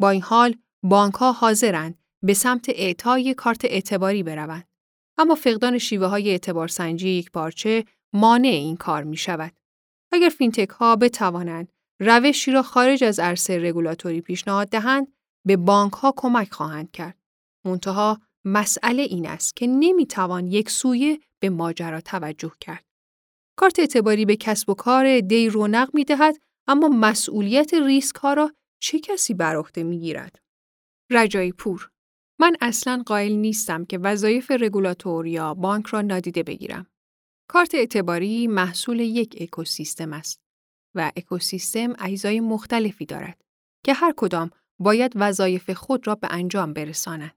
[0.00, 4.71] با این حال بانک ها حاضرند به سمت اعطای کارت اعتباری بروند.
[5.22, 9.52] اما فقدان شیوه های اعتبار سنجی یک پارچه مانع این کار می شود.
[10.12, 15.12] اگر فینتک ها بتوانند روشی را خارج از عرصه رگولاتوری پیشنهاد دهند،
[15.46, 17.18] به بانک ها کمک خواهند کرد.
[17.64, 22.84] منتها مسئله این است که نمی‌توان یک سویه به ماجرا توجه کرد.
[23.56, 28.52] کارت اعتباری به کسب و کار دی رونق می دهد اما مسئولیت ریسک ها را
[28.80, 30.38] چه کسی بر عهده می گیرد؟
[31.10, 31.90] رجایی پور
[32.38, 36.86] من اصلا قائل نیستم که وظایف رگولاتور یا بانک را نادیده بگیرم.
[37.48, 40.40] کارت اعتباری محصول یک اکوسیستم است
[40.94, 43.40] و اکوسیستم اجزای مختلفی دارد
[43.84, 47.36] که هر کدام باید وظایف خود را به انجام برسانند.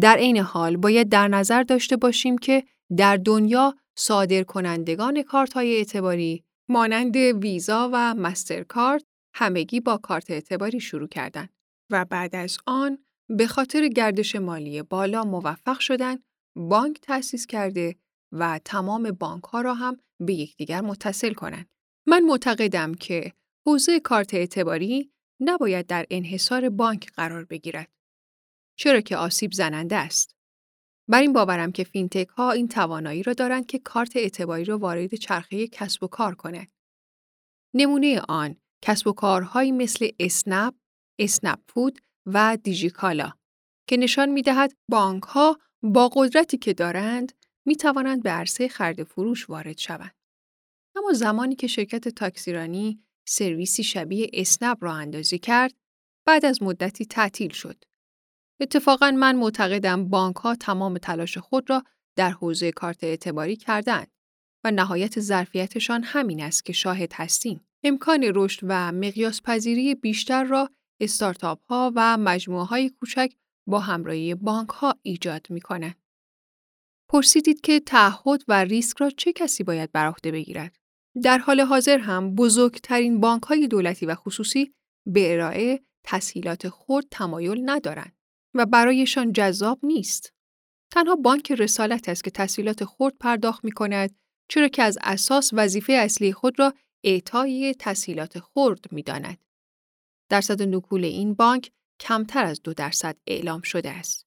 [0.00, 2.64] در عین حال باید در نظر داشته باشیم که
[2.96, 9.04] در دنیا صادر کنندگان کارت های اعتباری مانند ویزا و مسترکارد
[9.34, 11.48] همگی با کارت اعتباری شروع کردند
[11.90, 12.98] و بعد از آن
[13.28, 16.24] به خاطر گردش مالی بالا موفق شدند
[16.56, 17.96] بانک تأسیس کرده
[18.32, 21.68] و تمام بانک ها را هم به یکدیگر متصل کنند.
[22.06, 23.32] من معتقدم که
[23.66, 27.88] حوزه کارت اعتباری نباید در انحصار بانک قرار بگیرد.
[28.78, 30.36] چرا که آسیب زننده است.
[31.08, 35.14] بر این باورم که فینتک ها این توانایی را دارند که کارت اعتباری را وارد
[35.14, 36.72] چرخه کسب و کار کنند.
[37.74, 40.74] نمونه آن کسب و کارهایی مثل اسنپ،
[41.18, 43.32] اسنپ فود و دیجیکالا
[43.88, 47.32] که نشان می دهد بانک ها با قدرتی که دارند
[47.66, 50.14] می توانند به عرصه خرد فروش وارد شوند.
[50.96, 55.74] اما زمانی که شرکت تاکسیرانی سرویسی شبیه اسنپ را اندازی کرد،
[56.26, 57.84] بعد از مدتی تعطیل شد.
[58.60, 61.82] اتفاقا من معتقدم بانک ها تمام تلاش خود را
[62.16, 64.10] در حوزه کارت اعتباری کردند
[64.64, 67.60] و نهایت ظرفیتشان همین است که شاهد هستیم.
[67.84, 70.70] امکان رشد و مقیاس پذیری بیشتر را
[71.00, 73.32] استارتاپ ها و مجموعه های کوچک
[73.66, 75.96] با همراهی بانک ها ایجاد می کنند.
[77.08, 80.76] پرسیدید که تعهد و ریسک را چه کسی باید بر عهده بگیرد؟
[81.22, 84.74] در حال حاضر هم بزرگترین بانک های دولتی و خصوصی
[85.06, 88.16] به ارائه تسهیلات خود تمایل ندارند
[88.54, 90.32] و برایشان جذاب نیست.
[90.90, 94.14] تنها بانک رسالت است که تسهیلات خرد پرداخت می کند
[94.48, 96.74] چرا که از اساس وظیفه اصلی خود را
[97.04, 99.45] اعطای تسهیلات خرد می داند.
[100.28, 101.70] درصد نکول این بانک
[102.00, 104.26] کمتر از دو درصد اعلام شده است.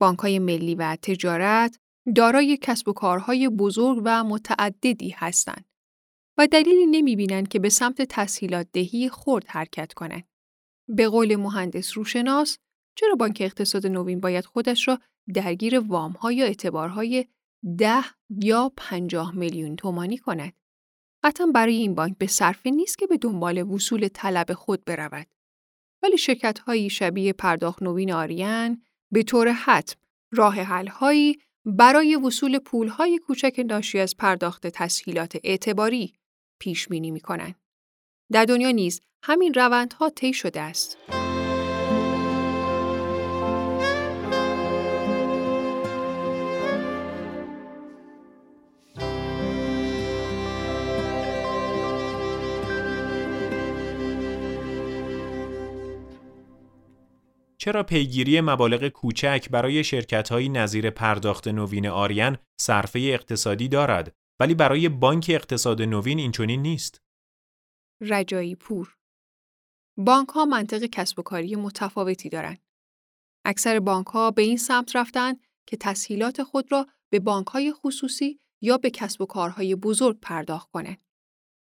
[0.00, 1.78] بانک های ملی و تجارت
[2.16, 5.64] دارای کسب و کارهای بزرگ و متعددی هستند
[6.38, 10.28] و دلیلی نمی بینند که به سمت تسهیلات دهی خرد حرکت کنند.
[10.88, 12.58] به قول مهندس روشناس،
[12.96, 14.98] چرا بانک اقتصاد نوین باید خودش را
[15.34, 17.26] درگیر وام یا اعتبارهای
[17.78, 20.52] ده یا پنجاه میلیون تومانی کند؟
[21.24, 25.26] قطعا برای این بانک به صرفه نیست که به دنبال وصول طلب خود برود.
[26.02, 29.96] ولی شرکت هایی شبیه پرداخت نوین آریان به طور حتم
[30.32, 36.12] راه حل هایی برای وصول پول های کوچک ناشی از پرداخت تسهیلات اعتباری
[36.58, 37.54] پیش بینی می کنند.
[38.32, 41.13] در دنیا نیز همین روندها طی شده است.
[57.64, 64.88] چرا پیگیری مبالغ کوچک برای شرکت‌هایی نظیر پرداخت نوین آریان صرفه اقتصادی دارد ولی برای
[64.88, 67.00] بانک اقتصاد نوین اینچنین نیست؟
[68.00, 68.96] رجایی پور
[69.96, 72.58] بانک ها منطق کسب و کاری متفاوتی دارند.
[73.44, 75.34] اکثر بانک ها به این سمت رفتن
[75.66, 80.70] که تسهیلات خود را به بانک های خصوصی یا به کسب و کارهای بزرگ پرداخت
[80.70, 81.03] کنند.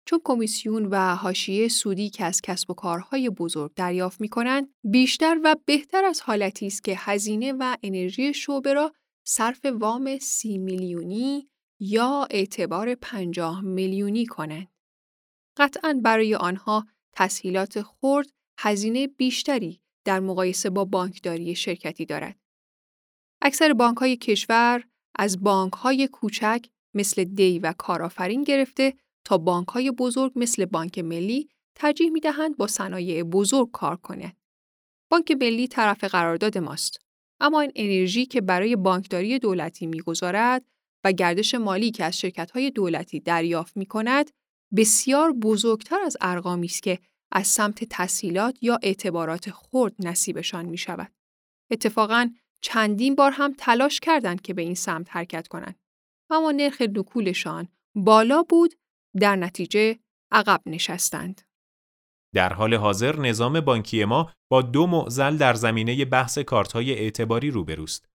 [0.05, 5.39] چون کمیسیون و حاشیه سودی که از کسب و کارهای بزرگ دریافت می کنند بیشتر
[5.43, 8.93] و بهتر از حالتی است که هزینه و انرژی شعبه را
[9.23, 11.49] صرف وام سی میلیونی
[11.79, 14.67] یا اعتبار پنجاه میلیونی کنند.
[15.57, 18.27] قطعا برای آنها تسهیلات خرد
[18.57, 22.39] هزینه بیشتری در مقایسه با بانکداری شرکتی دارد.
[23.41, 24.83] اکثر بانک های کشور
[25.15, 28.93] از بانک های کوچک مثل دی و کارآفرین گرفته
[29.23, 34.37] تا بانک های بزرگ مثل بانک ملی ترجیح می دهند با صنایع بزرگ کار کنند.
[35.11, 36.99] بانک ملی طرف قرارداد ماست.
[37.39, 40.65] اما این انرژی که برای بانکداری دولتی می‌گذارد
[41.03, 44.31] و گردش مالی که از شرکت‌های دولتی دریافت می کند
[44.75, 46.99] بسیار بزرگتر از ارقامی است که
[47.31, 51.11] از سمت تسهیلات یا اعتبارات خرد نصیبشان می شود.
[51.71, 52.29] اتفاقاً
[52.61, 55.79] چندین بار هم تلاش کردند که به این سمت حرکت کنند.
[56.29, 58.73] اما نرخ نکولشان بالا بود
[59.19, 59.99] در نتیجه
[60.31, 61.41] عقب نشستند.
[62.35, 68.09] در حال حاضر نظام بانکی ما با دو معضل در زمینه بحث کارت‌های اعتباری روبروست.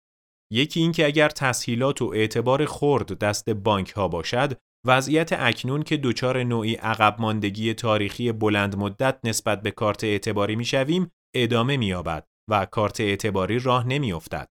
[0.53, 6.43] یکی اینکه اگر تسهیلات و اعتبار خرد دست بانک ها باشد، وضعیت اکنون که دچار
[6.43, 13.01] نوعی عقب ماندگی تاریخی بلند مدت نسبت به کارت اعتباری می‌شویم، ادامه می‌یابد و کارت
[13.01, 14.49] اعتباری راه نمیافتد.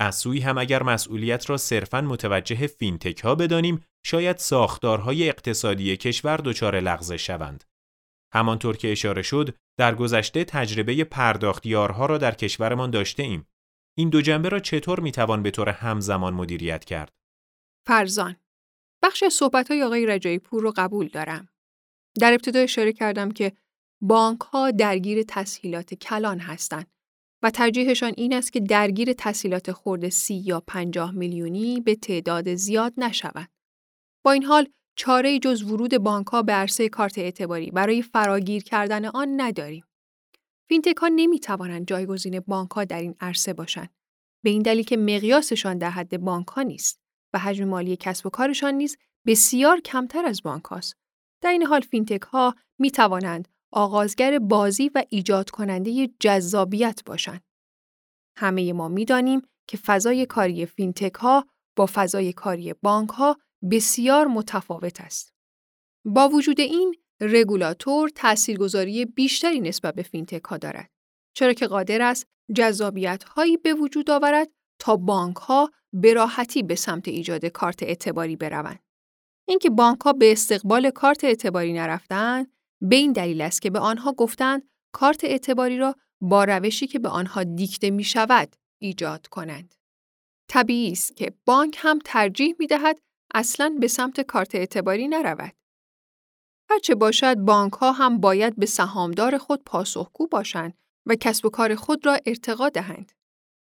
[0.00, 6.36] از سوی هم اگر مسئولیت را صرفاً متوجه فینتک ها بدانیم، شاید ساختارهای اقتصادی کشور
[6.36, 7.64] دچار لغزش شوند.
[8.34, 13.46] همانطور که اشاره شد، در گذشته تجربه پرداختیارها را در کشورمان داشته ایم.
[13.98, 17.12] این دو جنبه را چطور می‌توان به طور همزمان مدیریت کرد؟
[17.86, 18.36] فرزان
[19.02, 21.48] بخش از صحبت‌های آقای رجایی پور رو قبول دارم.
[22.20, 23.52] در ابتدا اشاره کردم که
[24.00, 26.86] بانک ها درگیر تسهیلات کلان هستند
[27.42, 32.92] و ترجیحشان این است که درگیر تسهیلات خورد سی یا پنجاه میلیونی به تعداد زیاد
[32.96, 33.48] نشوند.
[34.24, 39.04] با این حال چاره‌ای جز ورود بانک ها به عرصه کارت اعتباری برای فراگیر کردن
[39.04, 39.84] آن نداریم.
[40.68, 43.94] فینتک ها نمی توانند جایگزین بانک ها در این عرصه باشند.
[44.44, 47.00] به این دلیل که مقیاسشان در حد بانک ها نیست
[47.34, 48.96] و حجم مالی کسب و کارشان نیز
[49.26, 50.96] بسیار کمتر از بانک هاست.
[51.42, 57.42] در این حال فینتک ها می توانند آغازگر بازی و ایجاد کننده جذابیت باشند.
[58.36, 61.46] همه ما می‌دانیم که فضای کاری فینتک ها
[61.76, 63.36] با فضای کاری بانک ها
[63.70, 65.32] بسیار متفاوت است.
[66.04, 70.90] با وجود این، رگولاتور تاثیرگذاری بیشتری نسبت به فینتک ها دارد.
[71.34, 74.48] چرا که قادر است جذابیت هایی به وجود آورد
[74.78, 78.78] تا بانک ها به راحتی به سمت ایجاد کارت اعتباری بروند.
[79.48, 84.12] اینکه بانک ها به استقبال کارت اعتباری نرفتند به این دلیل است که به آنها
[84.12, 89.74] گفتند کارت اعتباری را با روشی که به آنها دیکته می شود ایجاد کنند.
[90.48, 92.98] طبیعی است که بانک هم ترجیح می دهد
[93.34, 95.52] اصلاً به سمت کارت اعتباری نرود.
[96.70, 100.74] هرچه باشد بانک ها هم باید به سهامدار خود پاسخگو باشند
[101.06, 103.12] و کسب و کار خود را ارتقا دهند.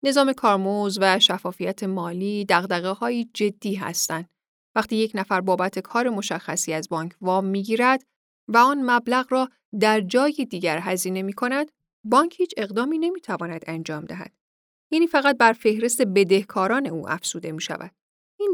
[0.03, 4.29] نظام کارموز و شفافیت مالی دغدغه های جدی هستند.
[4.75, 8.03] وقتی یک نفر بابت کار مشخصی از بانک وام می‌گیرد
[8.47, 9.49] و آن مبلغ را
[9.79, 11.71] در جای دیگر هزینه می کند،
[12.03, 14.33] بانک هیچ اقدامی نمی تواند انجام دهد.
[14.91, 17.91] یعنی فقط بر فهرست بدهکاران او افسوده می شود.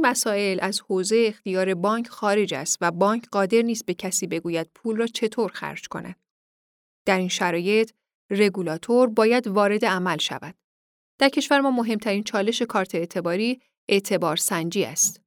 [0.03, 4.97] مسائل از حوزه اختیار بانک خارج است و بانک قادر نیست به کسی بگوید پول
[4.97, 6.15] را چطور خرج کند.
[7.05, 7.91] در این شرایط،
[8.29, 10.55] رگولاتور باید وارد عمل شود.
[11.19, 15.21] در کشور ما مهمترین چالش کارت اعتباری اعتبار سنجی است.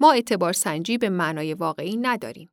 [0.00, 2.50] ما اعتبار سنجی به معنای واقعی نداریم.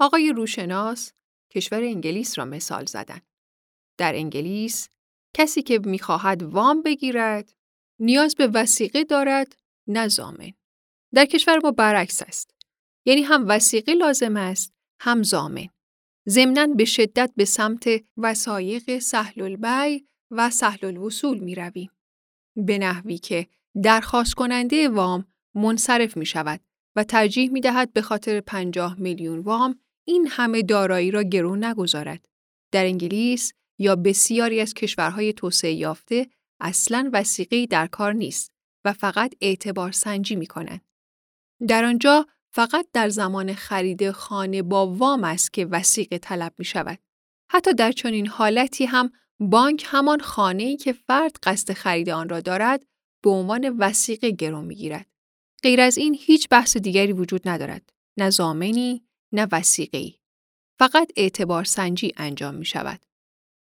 [0.00, 1.12] آقای روشناس
[1.50, 3.20] کشور انگلیس را مثال زدن.
[3.98, 4.88] در انگلیس
[5.34, 7.52] کسی که می‌خواهد وام بگیرد
[8.00, 9.56] نیاز به وسیقه دارد
[9.86, 10.08] نه.
[11.14, 12.54] در کشور ما برعکس است.
[13.06, 15.68] یعنی هم وسیقه لازم است هم زامن.
[16.28, 21.90] ضمناً به شدت به سمت وسایق سهل البی و سهل الوصول می رویم.
[22.56, 23.46] به نحوی که
[23.82, 26.60] درخواست کننده وام منصرف می شود
[26.96, 32.28] و ترجیح می دهد به خاطر 50 میلیون وام این همه دارایی را گرون نگذارد.
[32.72, 38.52] در انگلیس یا بسیاری از کشورهای توسعه یافته اصلا وسیقی در کار نیست
[38.84, 40.80] و فقط اعتبار سنجی می کنند.
[41.68, 46.98] در آنجا فقط در زمان خرید خانه با وام است که وسیقه طلب می شود.
[47.50, 52.86] حتی در چنین حالتی هم بانک همان خانه‌ای که فرد قصد خرید آن را دارد
[53.22, 55.06] به عنوان وسیقه گرون می گیرد.
[55.62, 57.90] غیر از این هیچ بحث دیگری وجود ندارد.
[58.16, 60.20] نه زامنی، نه وسیقی.
[60.78, 63.00] فقط اعتبار سنجی انجام می شود.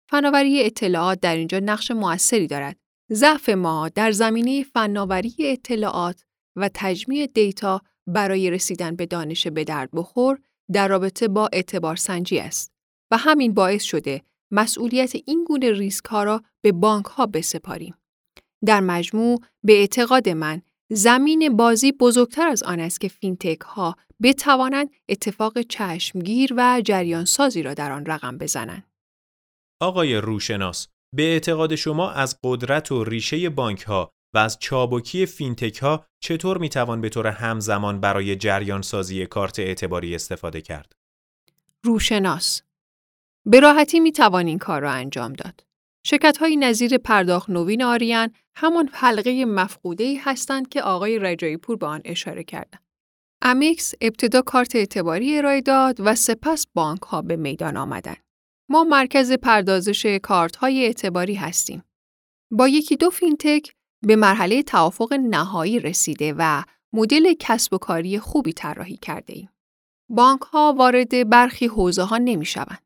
[0.09, 2.77] فناوری اطلاعات در اینجا نقش موثری دارد.
[3.11, 6.23] ضعف ما در زمینه فناوری اطلاعات
[6.55, 10.39] و تجمیع دیتا برای رسیدن به دانش به درد بخور
[10.71, 12.71] در رابطه با اعتبار سنجی است
[13.11, 17.95] و همین باعث شده مسئولیت این گونه ریسک ها را به بانک ها بسپاریم.
[18.65, 24.89] در مجموع به اعتقاد من زمین بازی بزرگتر از آن است که فینتک ها بتوانند
[25.09, 28.83] اتفاق چشمگیر و جریان سازی را در آن رقم بزنند.
[29.81, 35.77] آقای روشناس، به اعتقاد شما از قدرت و ریشه بانک ها و از چابکی فینتک
[35.77, 40.93] ها چطور می توان به طور همزمان برای جریان سازی کارت اعتباری استفاده کرد؟
[41.83, 42.61] روشناس
[43.45, 45.65] به راحتی می توان این کار را انجام داد.
[46.05, 51.85] شرکت های نظیر پرداخت نوین آریان همان حلقه مفقوده هستند که آقای رجایی پور به
[51.85, 52.83] آن اشاره کردند.
[53.41, 58.23] امیکس ابتدا کارت اعتباری ارائه داد و سپس بانک ها به میدان آمدند.
[58.69, 61.83] ما مرکز پردازش کارت های اعتباری هستیم.
[62.51, 68.53] با یکی دو فینتک به مرحله توافق نهایی رسیده و مدل کسب و کاری خوبی
[68.53, 69.49] طراحی کرده ایم.
[70.09, 72.85] بانک ها وارد برخی حوزه ها نمی شوند.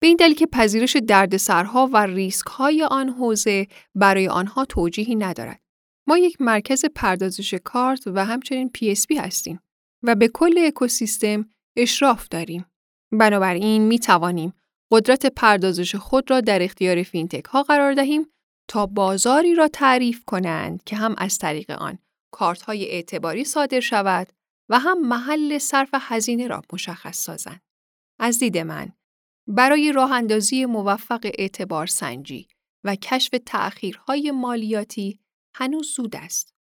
[0.00, 5.60] به این دلیل که پذیرش دردسرها و ریسک های آن حوزه برای آنها توجیهی ندارد.
[6.06, 9.60] ما یک مرکز پردازش کارت و همچنین PSP هستیم
[10.02, 11.44] و به کل اکوسیستم
[11.76, 12.64] اشراف داریم.
[13.12, 14.52] بنابراین می توانیم
[14.90, 18.26] قدرت پردازش خود را در اختیار فینتک ها قرار دهیم
[18.68, 21.98] تا بازاری را تعریف کنند که هم از طریق آن
[22.32, 24.32] کارت های اعتباری صادر شود
[24.68, 27.62] و هم محل صرف هزینه را مشخص سازند.
[28.18, 28.92] از دید من،
[29.48, 32.48] برای راه اندازی موفق اعتبار سنجی
[32.84, 35.20] و کشف تأخیرهای مالیاتی
[35.54, 36.54] هنوز زود است.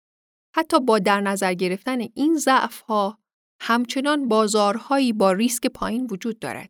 [0.56, 3.20] حتی با در نظر گرفتن این ضعفها
[3.62, 6.70] همچنان بازارهایی با ریسک پایین وجود دارد.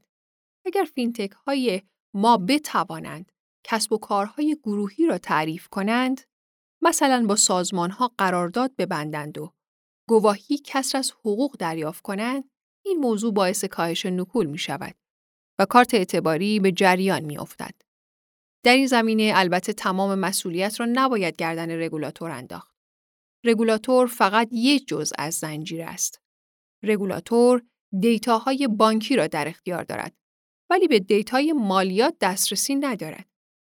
[0.65, 1.81] اگر فینتک های
[2.13, 3.31] ما بتوانند
[3.63, 6.21] کسب و کارهای گروهی را تعریف کنند،
[6.81, 9.53] مثلا با سازمان ها قرارداد ببندند و
[10.09, 12.49] گواهی کسر از حقوق دریافت کنند،
[12.85, 14.95] این موضوع باعث کاهش نکول می شود
[15.59, 17.73] و کارت اعتباری به جریان می افتد.
[18.63, 22.75] در این زمینه البته تمام مسئولیت را نباید گردن رگولاتور انداخت.
[23.45, 26.21] رگولاتور فقط یک جز از زنجیره است.
[26.83, 27.63] رگولاتور
[27.99, 30.15] دیتاهای بانکی را در اختیار دارد
[30.69, 33.30] ولی به دیتای مالیات دسترسی ندارد.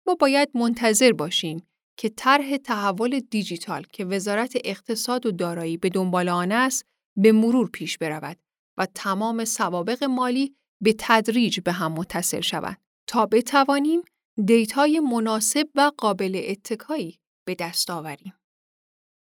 [0.07, 6.29] ما باید منتظر باشیم که طرح تحول دیجیتال که وزارت اقتصاد و دارایی به دنبال
[6.29, 6.85] آن است
[7.17, 8.37] به مرور پیش برود
[8.77, 12.77] و تمام سوابق مالی به تدریج به هم متصل شود
[13.07, 14.01] تا بتوانیم
[14.45, 18.33] دیتای مناسب و قابل اتکایی به دست آوریم.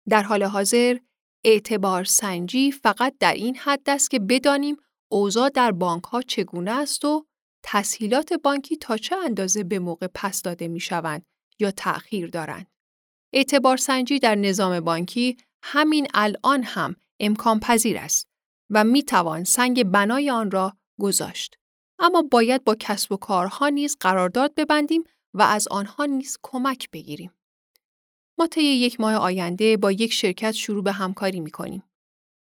[0.09, 0.99] در حال حاضر
[1.45, 4.77] اعتبار سنجی فقط در این حد است که بدانیم
[5.11, 7.27] اوضاع در بانک ها چگونه است و
[7.63, 11.27] تسهیلات بانکی تا چه اندازه به موقع پس داده می شوند
[11.59, 12.67] یا تأخیر دارند.
[13.33, 18.29] اعتبار سنجی در نظام بانکی همین الان هم امکان پذیر است
[18.71, 21.59] و می توان سنگ بنای آن را گذاشت.
[21.99, 25.05] اما باید با کسب و کارها نیز قرارداد ببندیم
[25.35, 27.33] و از آنها نیز کمک بگیریم.
[28.39, 31.83] ما طی یک ماه آینده با یک شرکت شروع به همکاری می کنیم.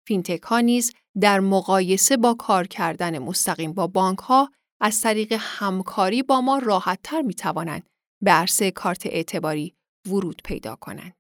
[0.08, 4.52] فینتک ها نیز در مقایسه با کار کردن مستقیم با بانک ها
[4.86, 7.90] از طریق همکاری با ما راحت تر می توانند
[8.24, 9.76] به عرصه کارت اعتباری
[10.08, 11.14] ورود پیدا کنند.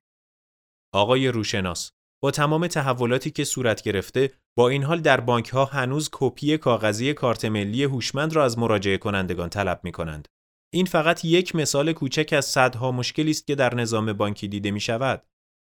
[0.93, 1.91] آقای روشناس
[2.23, 7.13] با تمام تحولاتی که صورت گرفته با این حال در بانک ها هنوز کپی کاغذی
[7.13, 10.27] کارت ملی هوشمند را از مراجعه کنندگان طلب می کنند.
[10.73, 14.79] این فقط یک مثال کوچک از صدها مشکلی است که در نظام بانکی دیده می
[14.79, 15.27] شود.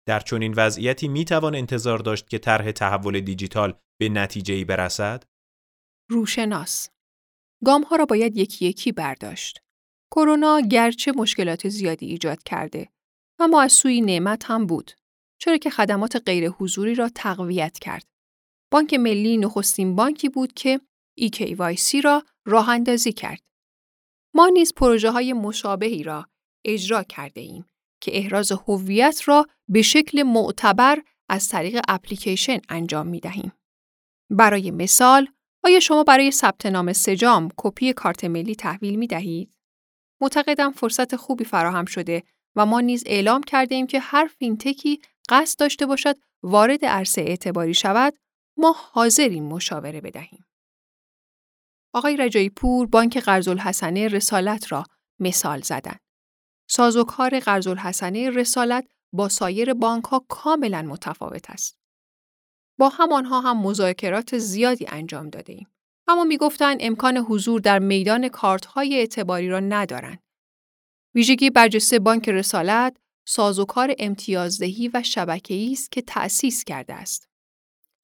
[0.07, 5.23] در چنین وضعیتی می توان انتظار داشت که طرح تحول دیجیتال به نتیجه ای برسد؟
[6.09, 6.92] روشناس
[7.63, 9.59] گام ها را باید یکی یکی برداشت.
[10.11, 12.89] کرونا گرچه مشکلات زیادی ایجاد کرده
[13.39, 14.91] اما از سوی نعمت هم بود
[15.37, 18.05] چرا که خدمات غیر حضوری را تقویت کرد.
[18.71, 20.81] بانک ملی نخستین بانکی بود که
[21.21, 23.41] EKYC را راه اندازی کرد.
[24.35, 26.27] ما نیز پروژه های مشابهی را
[26.65, 27.65] اجرا کرده ایم
[28.01, 33.51] که احراز هویت را به شکل معتبر از طریق اپلیکیشن انجام می دهیم.
[34.29, 35.27] برای مثال،
[35.63, 39.53] آیا شما برای ثبت نام سجام کپی کارت ملی تحویل می دهید؟
[40.21, 42.23] معتقدم فرصت خوبی فراهم شده
[42.55, 47.73] و ما نیز اعلام کرده ایم که هر فینتکی قصد داشته باشد وارد عرصه اعتباری
[47.73, 48.13] شود،
[48.57, 50.45] ما حاضریم مشاوره بدهیم.
[51.93, 53.47] آقای رجایی پور بانک قرض
[54.07, 54.83] رسالت را
[55.19, 55.99] مثال زدند.
[56.69, 57.67] سازوکار قرض
[58.29, 61.82] رسالت با سایر بانک ها کاملا متفاوت است.
[62.79, 65.67] با همانها هم مذاکرات زیادی انجام داده ایم.
[66.07, 70.19] اما می‌گفتند امکان حضور در میدان کارت های اعتباری را ندارند.
[71.15, 72.97] ویژگی برجسته بانک رسالت
[73.27, 77.27] سازوکار امتیازدهی و شبکه‌ای است که تأسیس کرده است.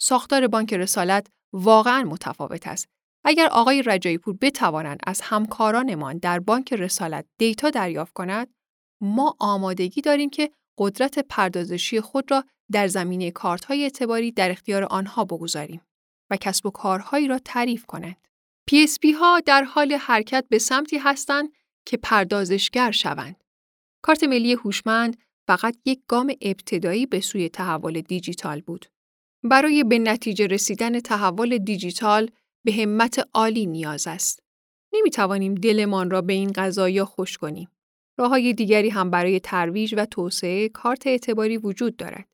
[0.02, 2.88] ساختار بانک رسالت واقعا متفاوت است.
[3.26, 8.54] اگر آقای رجایی پور بتوانند از همکارانمان در بانک رسالت دیتا دریافت کند،
[9.02, 15.26] ما آمادگی داریم که قدرت پردازشی خود را در زمینه کارت‌های اعتباری در اختیار آنها
[15.26, 15.82] بگذاریم
[16.30, 18.28] و کسب و کارهایی را تعریف کنند.
[18.72, 21.50] PSP ها در حال حرکت به سمتی هستند
[21.86, 23.44] که پردازشگر شوند.
[24.02, 25.18] کارت ملی هوشمند
[25.48, 28.86] فقط یک گام ابتدایی به سوی تحول دیجیتال بود.
[29.44, 32.30] برای به نتیجه رسیدن تحول دیجیتال
[32.66, 34.44] به همت عالی نیاز است.
[34.94, 37.70] نمی توانیم دلمان را به این قضایا خوش کنیم.
[38.18, 42.28] راه های دیگری هم برای ترویج و توسعه کارت اعتباری وجود دارد.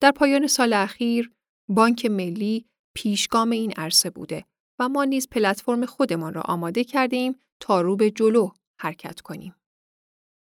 [0.00, 1.32] در پایان سال اخیر،
[1.68, 4.44] بانک ملی پیشگام این عرصه بوده
[4.78, 9.54] و ما نیز پلتفرم خودمان را آماده کرده ایم تا رو به جلو حرکت کنیم.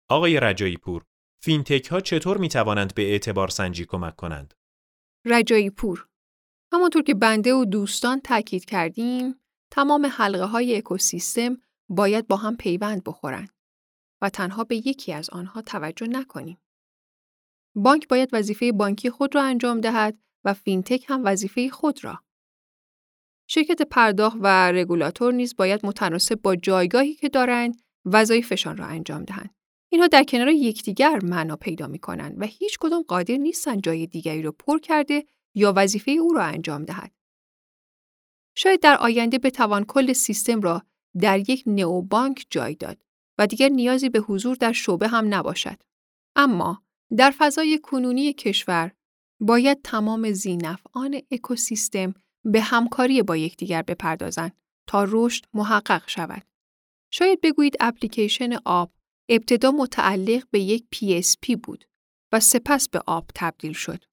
[0.09, 1.05] آقای رجایی پور،
[1.43, 4.55] فینتک ها چطور می توانند به اعتبار سنجی کمک کنند؟
[5.25, 6.09] رجایی پور
[6.73, 9.41] همانطور که بنده و دوستان تاکید کردیم،
[9.71, 11.57] تمام حلقه های اکوسیستم
[11.89, 13.51] باید با هم پیوند بخورند
[14.23, 16.59] و تنها به یکی از آنها توجه نکنیم.
[17.75, 22.19] بانک باید وظیفه بانکی خود را انجام دهد و فینتک هم وظیفه خود را.
[23.47, 29.55] شرکت پرداخت و رگولاتور نیز باید متناسب با جایگاهی که دارند وظایفشان را انجام دهند.
[29.89, 34.43] اینها در کنار یکدیگر معنا پیدا می کنند و هیچ کدام قادر نیستند جای دیگری
[34.43, 37.13] را پر کرده یا وظیفه او را انجام دهد.
[38.55, 40.83] شاید در آینده بتوان کل سیستم را
[41.21, 41.65] در یک
[42.11, 43.03] بانک جای داد
[43.39, 45.83] و دیگر نیازی به حضور در شعبه هم نباشد.
[46.37, 46.83] اما
[47.17, 48.93] در فضای کنونی کشور
[49.41, 54.57] باید تمام زینفعان اکوسیستم به همکاری با یکدیگر بپردازند
[54.89, 56.43] تا رشد محقق شود.
[57.13, 58.93] شاید بگویید اپلیکیشن آب
[59.29, 61.85] ابتدا متعلق به یک PSP بود
[62.33, 64.05] و سپس به آب تبدیل شد.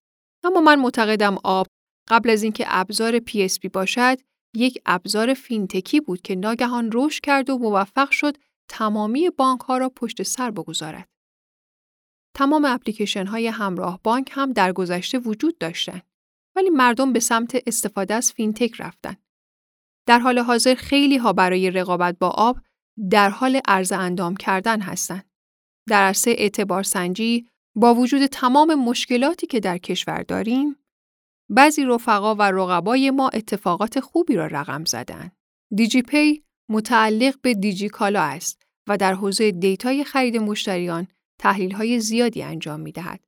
[0.43, 1.67] اما من معتقدم آب
[2.07, 4.17] قبل از اینکه ابزار PSP باشد
[4.55, 8.37] یک ابزار فینتکی بود که ناگهان رشد کرد و موفق شد
[8.69, 11.09] تمامی بانک ها را پشت سر بگذارد.
[12.33, 16.03] تمام اپلیکیشن های همراه بانک هم در گذشته وجود داشتند
[16.55, 19.15] ولی مردم به سمت استفاده از فینتک رفتن.
[20.07, 22.59] در حال حاضر خیلی ها برای رقابت با آب
[23.09, 25.29] در حال عرض اندام کردن هستند.
[25.87, 30.75] در عرصه اعتبار سنجی با وجود تمام مشکلاتی که در کشور داریم،
[31.49, 35.31] بعضی رفقا و رقبای ما اتفاقات خوبی را رقم زدن.
[35.75, 41.07] دیجی پی متعلق به دیجی کالا است و در حوزه دیتای خرید مشتریان
[41.39, 43.23] تحلیل های زیادی انجام می دهد.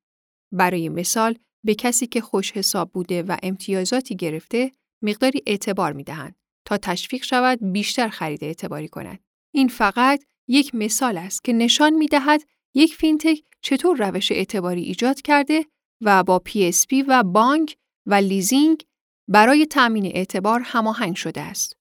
[0.51, 6.35] برای مثال به کسی که خوش حساب بوده و امتیازاتی گرفته مقداری اعتبار می دهند
[6.65, 9.19] تا تشویق شود بیشتر خرید اعتباری کند.
[9.53, 12.41] این فقط یک مثال است که نشان می دهد
[12.73, 15.65] یک فینتک چطور روش اعتباری ایجاد کرده
[16.01, 18.83] و با PSP و بانک و لیزینگ
[19.27, 21.77] برای تأمین اعتبار هماهنگ شده است.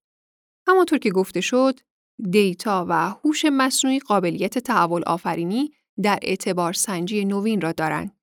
[0.66, 1.81] همانطور که گفته شد،
[2.31, 5.70] دیتا و هوش مصنوعی قابلیت تحول آفرینی
[6.03, 8.16] در اعتبار سنجی نوین را دارند.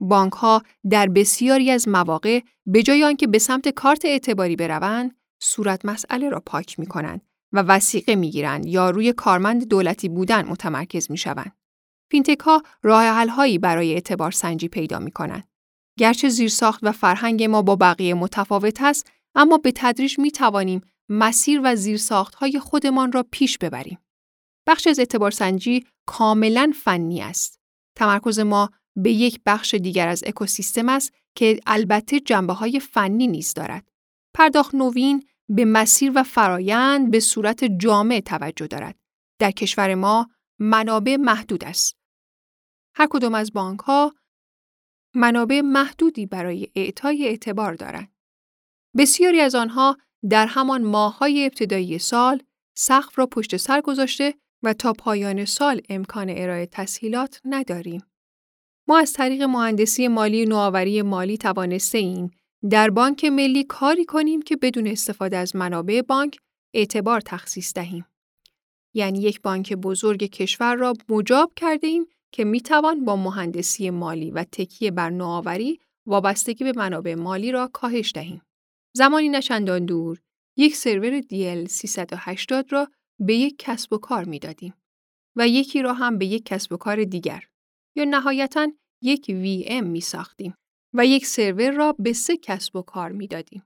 [0.00, 5.84] بانک ها در بسیاری از مواقع به جای آنکه به سمت کارت اعتباری بروند، صورت
[5.84, 7.20] مسئله را پاک می کنند
[7.52, 11.56] و وثیقه می گیرند یا روی کارمند دولتی بودن متمرکز می شوند.
[12.10, 15.48] فینتک ها راه حل هایی برای اعتبار سنجی پیدا می کنند.
[15.98, 21.60] گرچه زیرساخت و فرهنگ ما با بقیه متفاوت است، اما به تدریج می توانیم مسیر
[21.64, 23.98] و زیرساخت های خودمان را پیش ببریم.
[24.66, 27.60] بخش از اعتبار سنجی کاملا فنی است.
[27.96, 33.54] تمرکز ما به یک بخش دیگر از اکوسیستم است که البته جنبه های فنی نیز
[33.54, 33.88] دارد.
[34.34, 38.98] پرداخت نوین به مسیر و فرایند به صورت جامع توجه دارد.
[39.38, 41.96] در کشور ما منابع محدود است.
[42.94, 44.14] هر کدام از بانک ها
[45.14, 48.12] منابع محدودی برای اعطای اعتبار دارند.
[48.96, 49.98] بسیاری از آنها
[50.30, 52.42] در همان ماه‌های ابتدایی سال
[52.76, 58.02] سقف را پشت سر گذاشته و تا پایان سال امکان ارائه تسهیلات نداریم.
[58.88, 62.30] ما از طریق مهندسی مالی نوآوری مالی توانسته این
[62.70, 66.38] در بانک ملی کاری کنیم که بدون استفاده از منابع بانک
[66.74, 68.06] اعتبار تخصیص دهیم.
[68.94, 74.30] یعنی یک بانک بزرگ کشور را مجاب کرده ایم که می توان با مهندسی مالی
[74.30, 78.42] و تکیه بر نوآوری وابستگی به منابع مالی را کاهش دهیم.
[78.92, 80.18] زمانی نچندان دور
[80.56, 82.88] یک سرور DL 380 را
[83.26, 84.74] به یک کسب و کار می دادیم
[85.36, 87.44] و یکی را هم به یک کسب و کار دیگر
[87.96, 88.68] یا نهایتا
[89.02, 90.54] یک VM می ساختیم
[90.94, 93.62] و یک سرور را به سه کسب و کار می دادیم.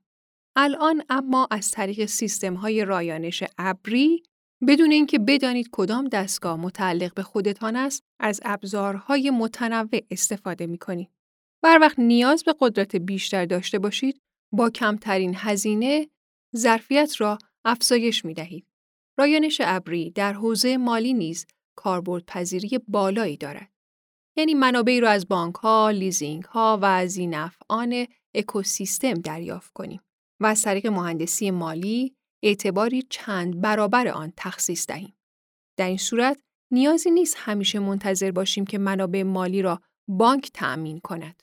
[0.56, 4.22] الان اما از طریق سیستم های رایانش ابری
[4.68, 11.10] بدون اینکه بدانید کدام دستگاه متعلق به خودتان است از ابزارهای متنوع استفاده می کنید.
[11.62, 14.20] بر وقت نیاز به قدرت بیشتر داشته باشید
[14.52, 16.08] با کمترین هزینه
[16.56, 18.65] ظرفیت را افزایش می دهید.
[19.18, 21.46] رایانش ابری در حوزه مالی نیز
[21.76, 23.72] کاربردپذیری بالایی دارد.
[24.36, 30.00] یعنی منابعی را از بانک ها، لیزینگ ها و زینفعان اکوسیستم دریافت کنیم
[30.40, 35.16] و از طریق مهندسی مالی اعتباری چند برابر آن تخصیص دهیم.
[35.78, 36.40] در این صورت
[36.72, 41.42] نیازی نیست همیشه منتظر باشیم که منابع مالی را بانک تأمین کند.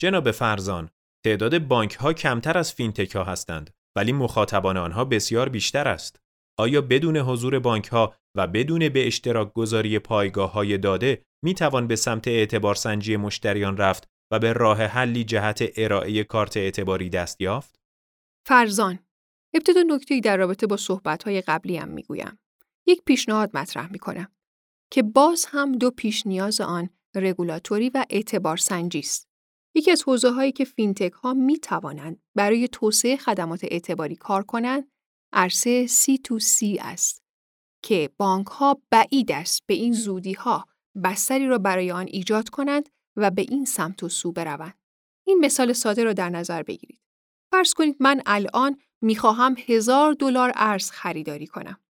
[0.00, 0.90] جناب فرزان،
[1.24, 6.23] تعداد بانک ها کمتر از فینتک ها هستند ولی مخاطبان آنها بسیار بیشتر است.
[6.58, 11.86] آیا بدون حضور بانک ها و بدون به اشتراک گذاری پایگاه های داده می توان
[11.86, 17.40] به سمت اعتبار سنجی مشتریان رفت و به راه حلی جهت ارائه کارت اعتباری دست
[17.40, 17.78] یافت؟
[18.46, 18.98] فرزان
[19.54, 22.38] ابتدا نکته‌ای در رابطه با صحبت‌های قبلی هم می‌گویم.
[22.86, 24.28] یک پیشنهاد مطرح می‌کنم
[24.90, 29.28] که باز هم دو پیش نیاز آن رگولاتوری و اعتبار سنجی است.
[29.76, 31.60] یکی از حوزه هایی که فینتک ها می
[32.34, 34.93] برای توسعه خدمات اعتباری کار کنند
[35.34, 37.22] عرصه C2C است
[37.82, 40.64] که بانک ها بعید است به این زودی ها
[41.04, 44.78] بستری را برای آن ایجاد کنند و به این سمت و سو بروند.
[45.26, 47.00] این مثال ساده را در نظر بگیرید.
[47.52, 51.80] فرض کنید من الان می‌خواهم هزار دلار ارز خریداری کنم.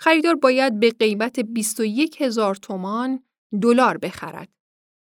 [0.00, 3.24] خریدار باید به قیمت 21 هزار تومان
[3.62, 4.48] دلار بخرد.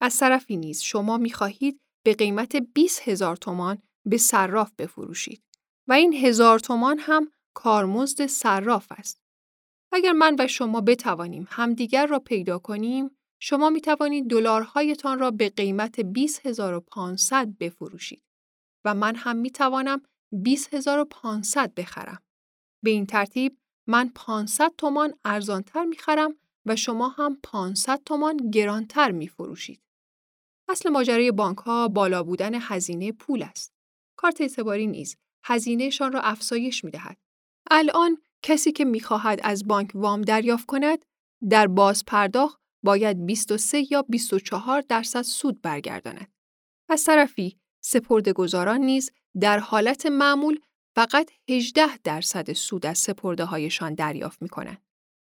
[0.01, 5.43] از طرفی نیز شما می‌خواهید به قیمت 20 هزار تومان به صراف بفروشید
[5.89, 9.23] و این هزار تومان هم کارمزد صراف است.
[9.93, 15.49] اگر من و شما بتوانیم همدیگر را پیدا کنیم، شما می توانید دلارهایتان را به
[15.49, 18.23] قیمت 20500 بفروشید
[18.85, 20.03] و من هم می توانم
[20.45, 22.23] 20500 بخرم.
[22.83, 26.35] به این ترتیب من 500 تومان ارزانتر می خرم
[26.67, 29.83] و شما هم 500 تومان گرانتر می فروشید.
[30.69, 33.75] اصل ماجرای بانک ها بالا بودن هزینه پول است.
[34.17, 37.17] کارت اعتباری نیز هزینهشان را افزایش می دهد.
[37.71, 41.05] الان کسی که می خواهد از بانک وام دریافت کند
[41.51, 46.33] در باز پرداخت باید 23 یا 24 درصد سود برگرداند.
[46.89, 49.11] از طرفی سپرد گذاران نیز
[49.41, 50.61] در حالت معمول
[50.95, 54.83] فقط 18 درصد سود از سپرده هایشان دریافت می کنند.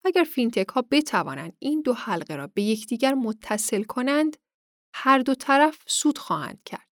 [0.06, 4.38] اگر فینتک ها بتوانند این دو حلقه را به یکدیگر متصل کنند،
[4.94, 6.88] هر دو طرف سود خواهند کرد.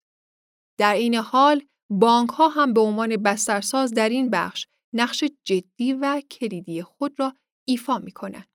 [0.78, 6.22] در این حال، بانک ها هم به عنوان بسترساز در این بخش نقش جدی و
[6.32, 7.34] کلیدی خود را
[7.68, 8.48] ایفا می کنند.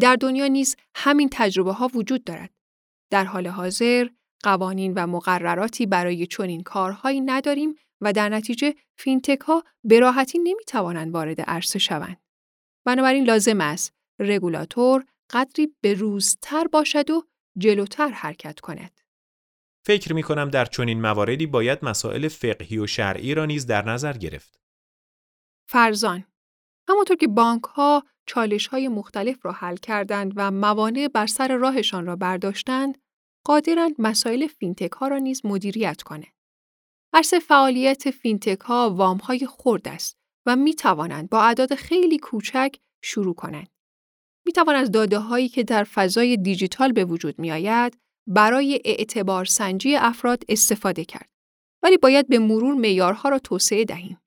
[0.00, 2.50] در دنیا نیز همین تجربه ها وجود دارد.
[3.10, 4.08] در حال حاضر
[4.42, 10.64] قوانین و مقرراتی برای چنین کارهایی نداریم و در نتیجه فینتک ها به راحتی نمی
[10.66, 12.22] توانند وارد عرصه شوند.
[12.84, 17.22] بنابراین لازم است رگولاتور قدری به روزتر باشد و
[17.58, 19.00] جلوتر حرکت کند.
[19.86, 24.12] فکر می کنم در چنین مواردی باید مسائل فقهی و شرعی را نیز در نظر
[24.12, 24.61] گرفت.
[25.72, 26.24] فرزان
[26.88, 32.06] همانطور که بانک ها چالش های مختلف را حل کردند و موانع بر سر راهشان
[32.06, 32.98] را برداشتند،
[33.46, 36.32] قادرند مسائل فینتک ها را نیز مدیریت کنند.
[37.12, 40.16] عرصه فعالیت فینتک ها وام های خرد است
[40.46, 43.68] و می توانند با اعداد خیلی کوچک شروع کنند.
[44.46, 49.44] می توانند از داده هایی که در فضای دیجیتال به وجود می آید برای اعتبار
[49.44, 51.30] سنجی افراد استفاده کرد.
[51.82, 54.18] ولی باید به مرور معیارها را توسعه دهیم.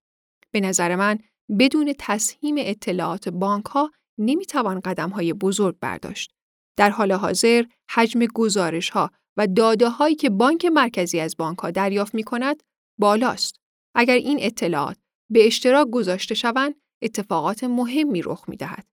[0.52, 1.20] به نظر من
[1.60, 6.32] بدون تسهیم اطلاعات بانک ها نمی توان قدم های بزرگ برداشت.
[6.78, 11.72] در حال حاضر حجم گزارش ها و داده هایی که بانک مرکزی از بانک ها
[11.72, 12.64] دریافت می کند
[13.00, 13.56] بالاست.
[13.96, 14.98] اگر این اطلاعات
[15.30, 18.88] به اشتراک گذاشته شوند اتفاقات مهمی رخ می دهد.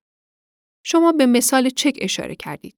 [0.85, 2.75] شما به مثال چک اشاره کردید.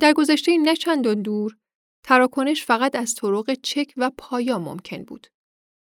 [0.00, 1.56] در گذشته نه چندان دور
[2.04, 5.26] تراکنش فقط از طرق چک و پایا ممکن بود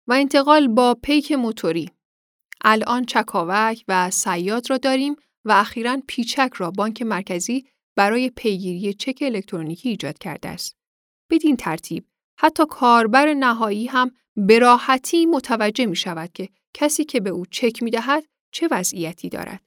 [0.08, 1.90] و انتقال با پیک موتوری
[2.64, 9.18] الان چکاوک و سیاد را داریم و اخیرا پیچک را بانک مرکزی برای پیگیری چک
[9.22, 10.76] الکترونیکی ایجاد کرده است.
[11.30, 12.06] بدین ترتیب
[12.38, 17.82] حتی کاربر نهایی هم به راحتی متوجه می شود که کسی که به او چک
[17.82, 19.62] می دهد چه وضعیتی دارد.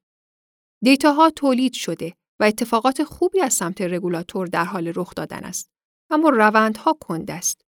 [0.83, 5.69] دیتاها تولید شده و اتفاقات خوبی از سمت رگولاتور در حال رخ دادن است.
[6.09, 7.65] اما روندها کند است.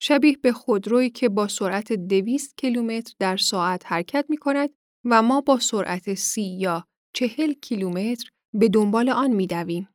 [0.00, 4.70] شبیه به خودرویی که با سرعت 200 کیلومتر در ساعت حرکت می کند
[5.04, 9.88] و ما با سرعت 30 یا 40 کیلومتر به دنبال آن می دویم.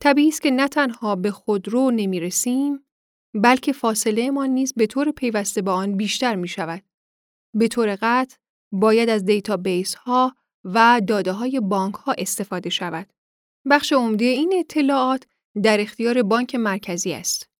[0.00, 2.84] طبیعی است که نه تنها به خودرو نمی رسیم
[3.34, 6.82] بلکه فاصله ما نیز به طور پیوسته با آن بیشتر می شود.
[7.54, 8.36] به طور قطع
[8.72, 13.12] باید از دیتابیس ها و داده های بانک ها استفاده شود.
[13.70, 15.26] بخش عمده این اطلاعات
[15.62, 17.50] در اختیار بانک مرکزی است.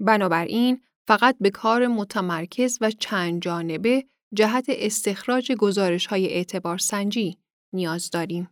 [0.00, 4.04] بنابراین فقط به کار متمرکز و چند جانبه
[4.34, 7.38] جهت استخراج گزارش های اعتبار سنجی
[7.72, 8.50] نیاز داریم.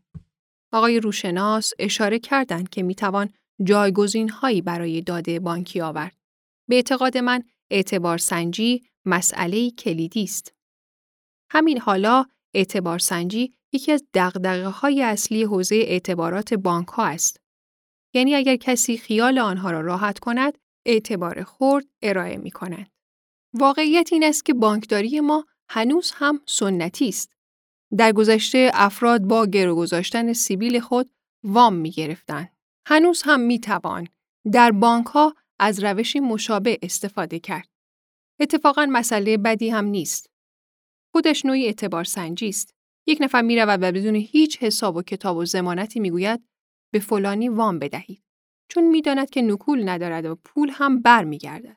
[0.72, 3.32] آقای روشناس اشاره کردند که می‌توان
[3.64, 6.16] جایگزین هایی برای داده بانکی آورد.
[6.68, 10.54] به اعتقاد من اعتبار سنجی مسئله کلیدی است.
[11.50, 12.24] همین حالا
[12.54, 17.40] اعتبار سنجی یکی از دقدقه های اصلی حوزه اعتبارات بانک ها است.
[18.14, 22.90] یعنی اگر کسی خیال آنها را راحت کند، اعتبار خورد ارائه می کنند.
[23.52, 27.32] واقعیت این است که بانکداری ما هنوز هم سنتی است.
[27.96, 31.10] در گذشته افراد با گرو گذاشتن سیبیل خود
[31.44, 32.48] وام می گرفتن.
[32.86, 34.08] هنوز هم می توان
[34.52, 37.68] در بانک ها از روشی مشابه استفاده کرد.
[38.40, 40.30] اتفاقا مسئله بدی هم نیست.
[41.12, 42.74] خودش نوعی اعتبار سنجی است.
[43.06, 46.48] یک نفر می رود و بدون هیچ حساب و کتاب و زمانتی می گوید
[46.92, 48.23] به فلانی وام بدهید.
[48.74, 51.76] چون می‌داند که نکول ندارد و پول هم بر می گردد.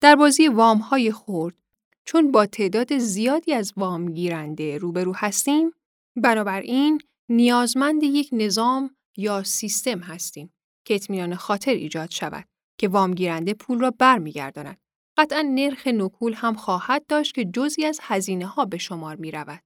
[0.00, 1.56] در بازی وام های خورد
[2.04, 5.72] چون با تعداد زیادی از وام گیرنده روبرو هستیم
[6.16, 10.52] بنابراین نیازمند یک نظام یا سیستم هستیم
[10.84, 14.80] که اطمینان خاطر ایجاد شود که وامگیرنده پول را برمیگرداند.
[15.18, 19.62] قطعا نرخ نکول هم خواهد داشت که جزی از هزینه ها به شمار می رود.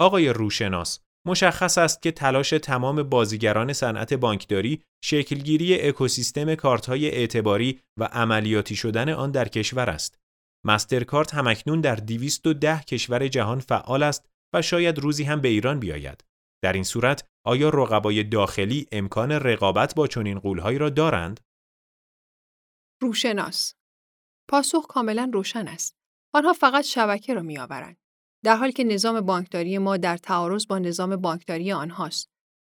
[0.00, 8.04] آقای روشناس، مشخص است که تلاش تمام بازیگران صنعت بانکداری شکلگیری اکوسیستم کارت‌های اعتباری و
[8.04, 10.18] عملیاتی شدن آن در کشور است.
[10.66, 16.24] مسترکارت همکنون در 210 کشور جهان فعال است و شاید روزی هم به ایران بیاید.
[16.62, 21.40] در این صورت آیا رقبای داخلی امکان رقابت با چنین قولهایی را دارند؟
[23.00, 23.74] روشناس
[24.48, 25.96] پاسخ کاملا روشن است.
[26.34, 28.01] آنها فقط شبکه را میآورند.
[28.44, 32.30] در حالی که نظام بانکداری ما در تعارض با نظام بانکداری آنهاست.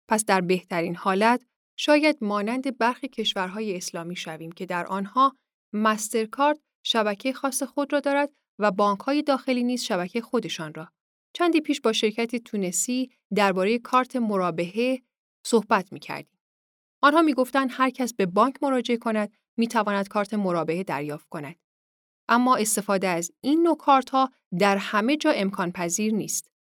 [0.09, 1.45] پس در بهترین حالت
[1.77, 5.35] شاید مانند برخی کشورهای اسلامی شویم که در آنها
[5.73, 10.87] مسترکارد شبکه خاص خود را دارد و بانکهای داخلی نیز شبکه خودشان را.
[11.33, 15.01] چندی پیش با شرکتی تونسی درباره کارت مرابحه
[15.45, 16.39] صحبت می کردیم.
[17.01, 21.55] آنها می گفتند هر کس به بانک مراجعه کند می تواند کارت مرابحه دریافت کند.
[22.29, 26.51] اما استفاده از این نوع کارت ها در همه جا امکان پذیر نیست.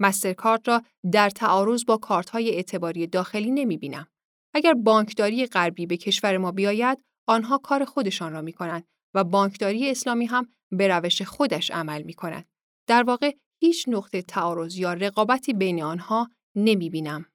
[0.00, 0.82] مسترکارت را
[1.12, 4.06] در تعارض با کارت های اعتباری داخلی نمی بینم.
[4.54, 9.90] اگر بانکداری غربی به کشور ما بیاید، آنها کار خودشان را می کنند و بانکداری
[9.90, 12.48] اسلامی هم به روش خودش عمل می کند.
[12.86, 17.26] در واقع هیچ نقطه تعارض یا رقابتی بین آنها نمی بینم.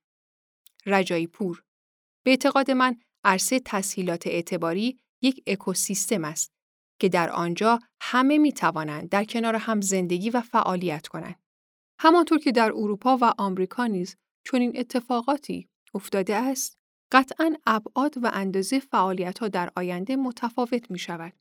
[0.86, 1.64] رجایی پور
[2.24, 6.59] به اعتقاد من عرصه تسهیلات اعتباری یک اکوسیستم است
[7.00, 11.40] که در آنجا همه می توانند در کنار هم زندگی و فعالیت کنند.
[12.00, 16.78] همانطور که در اروپا و آمریکا نیز چنین اتفاقاتی افتاده است،
[17.12, 21.34] قطعا ابعاد و اندازه فعالیت ها در آینده متفاوت می شود.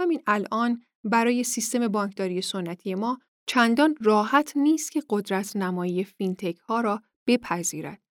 [0.00, 6.80] همین الان برای سیستم بانکداری سنتی ما چندان راحت نیست که قدرت نمایی فینتک ها
[6.80, 8.02] را بپذیرد.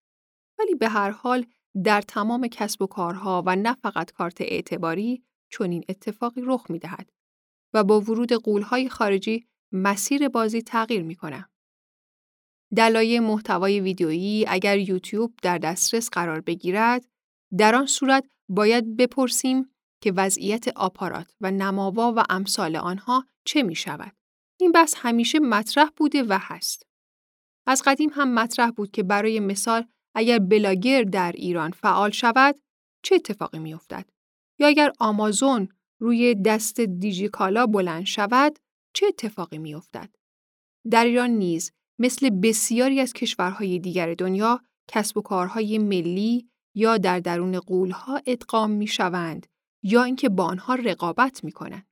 [0.60, 1.46] ولی به هر حال
[1.84, 7.10] در تمام کسب و کارها و نه فقط کارت اعتباری چنین اتفاقی رخ می دهد
[7.74, 11.50] و با ورود قولهای خارجی مسیر بازی تغییر می کنه.
[12.76, 17.06] دلایل محتوای ویدیویی اگر یوتیوب در دسترس قرار بگیرد
[17.58, 19.70] در آن صورت باید بپرسیم
[20.02, 24.16] که وضعیت آپارات و نماوا و امثال آنها چه می شود.
[24.60, 26.86] این بحث همیشه مطرح بوده و هست.
[27.68, 29.86] از قدیم هم مطرح بود که برای مثال
[30.16, 32.56] اگر بلاگر در ایران فعال شود
[33.04, 34.06] چه اتفاقی می افتد؟
[34.60, 38.60] یا اگر آمازون روی دست دیجیکالا بلند شود
[38.94, 40.10] چه اتفاقی می افتد؟
[40.92, 47.20] در ایران نیز مثل بسیاری از کشورهای دیگر دنیا کسب و کارهای ملی یا در
[47.20, 49.48] درون قولها ادغام می شوند
[49.84, 51.88] یا اینکه با آنها رقابت می کنند.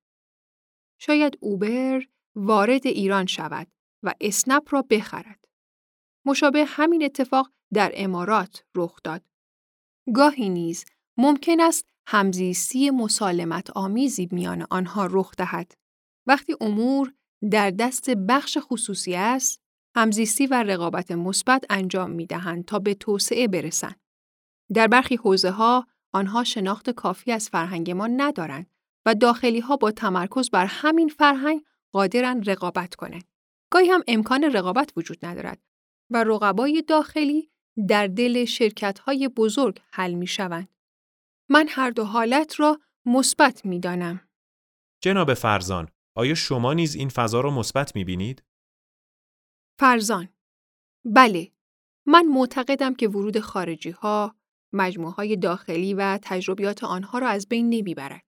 [1.00, 2.04] شاید اوبر
[2.36, 3.68] وارد ایران شود
[4.04, 5.48] و اسنپ را بخرد.
[6.26, 9.22] مشابه همین اتفاق در امارات رخ داد.
[10.14, 10.86] گاهی نیز
[11.18, 15.74] ممکن است همزیستی مسالمت آمیزی میان آنها رخ دهد.
[16.28, 17.14] وقتی امور
[17.52, 19.62] در دست بخش خصوصی است،
[19.96, 24.00] همزیستی و رقابت مثبت انجام می دهند تا به توسعه برسند.
[24.74, 28.70] در برخی حوزه ها آنها شناخت کافی از فرهنگ ما ندارند
[29.06, 33.24] و داخلی ها با تمرکز بر همین فرهنگ قادرن رقابت کنند.
[33.72, 35.60] گاهی هم امکان رقابت وجود ندارد
[36.10, 37.52] و رقبای داخلی
[37.88, 40.77] در دل شرکت های بزرگ حل می شوند.
[41.50, 44.30] من هر دو حالت را مثبت می دانم.
[45.02, 48.44] جناب فرزان، آیا شما نیز این فضا را مثبت می بینید؟
[49.80, 50.30] فرزان
[51.06, 51.52] بله
[52.06, 54.36] من معتقدم که ورود خارجی ها
[54.74, 58.24] مجموعه های داخلی و تجربیات آنها را از بین نمی‌برد.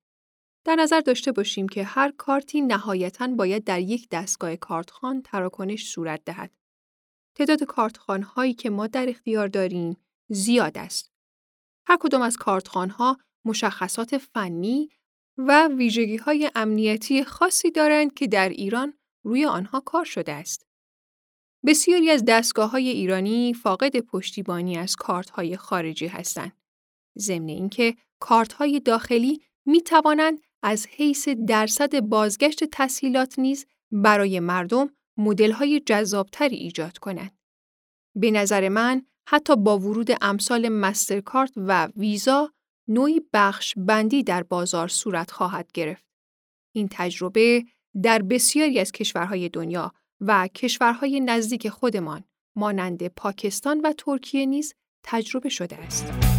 [0.65, 6.21] در نظر داشته باشیم که هر کارتی نهایتاً باید در یک دستگاه کارتخان تراکنش صورت
[6.25, 6.51] دهد.
[7.35, 9.97] تعداد کارتخان هایی که ما در اختیار داریم
[10.29, 11.11] زیاد است.
[11.89, 14.89] هر کدام از کارتخان ها مشخصات فنی
[15.37, 20.65] و ویژگی های امنیتی خاصی دارند که در ایران روی آنها کار شده است.
[21.65, 26.51] بسیاری از دستگاه های ایرانی فاقد پشتیبانی از کارت های خارجی هستند.
[27.17, 34.89] ضمن اینکه کارت های داخلی می توانند از حیث درصد بازگشت تسهیلات نیز برای مردم
[35.17, 37.37] مدل های جذابتری ایجاد کنند.
[38.15, 42.51] به نظر من حتی با ورود امثال مسترکارت و ویزا
[42.87, 46.05] نوعی بخش بندی در بازار صورت خواهد گرفت.
[46.75, 47.63] این تجربه
[48.03, 52.23] در بسیاری از کشورهای دنیا و کشورهای نزدیک خودمان
[52.55, 54.73] مانند پاکستان و ترکیه نیز
[55.03, 56.38] تجربه شده است.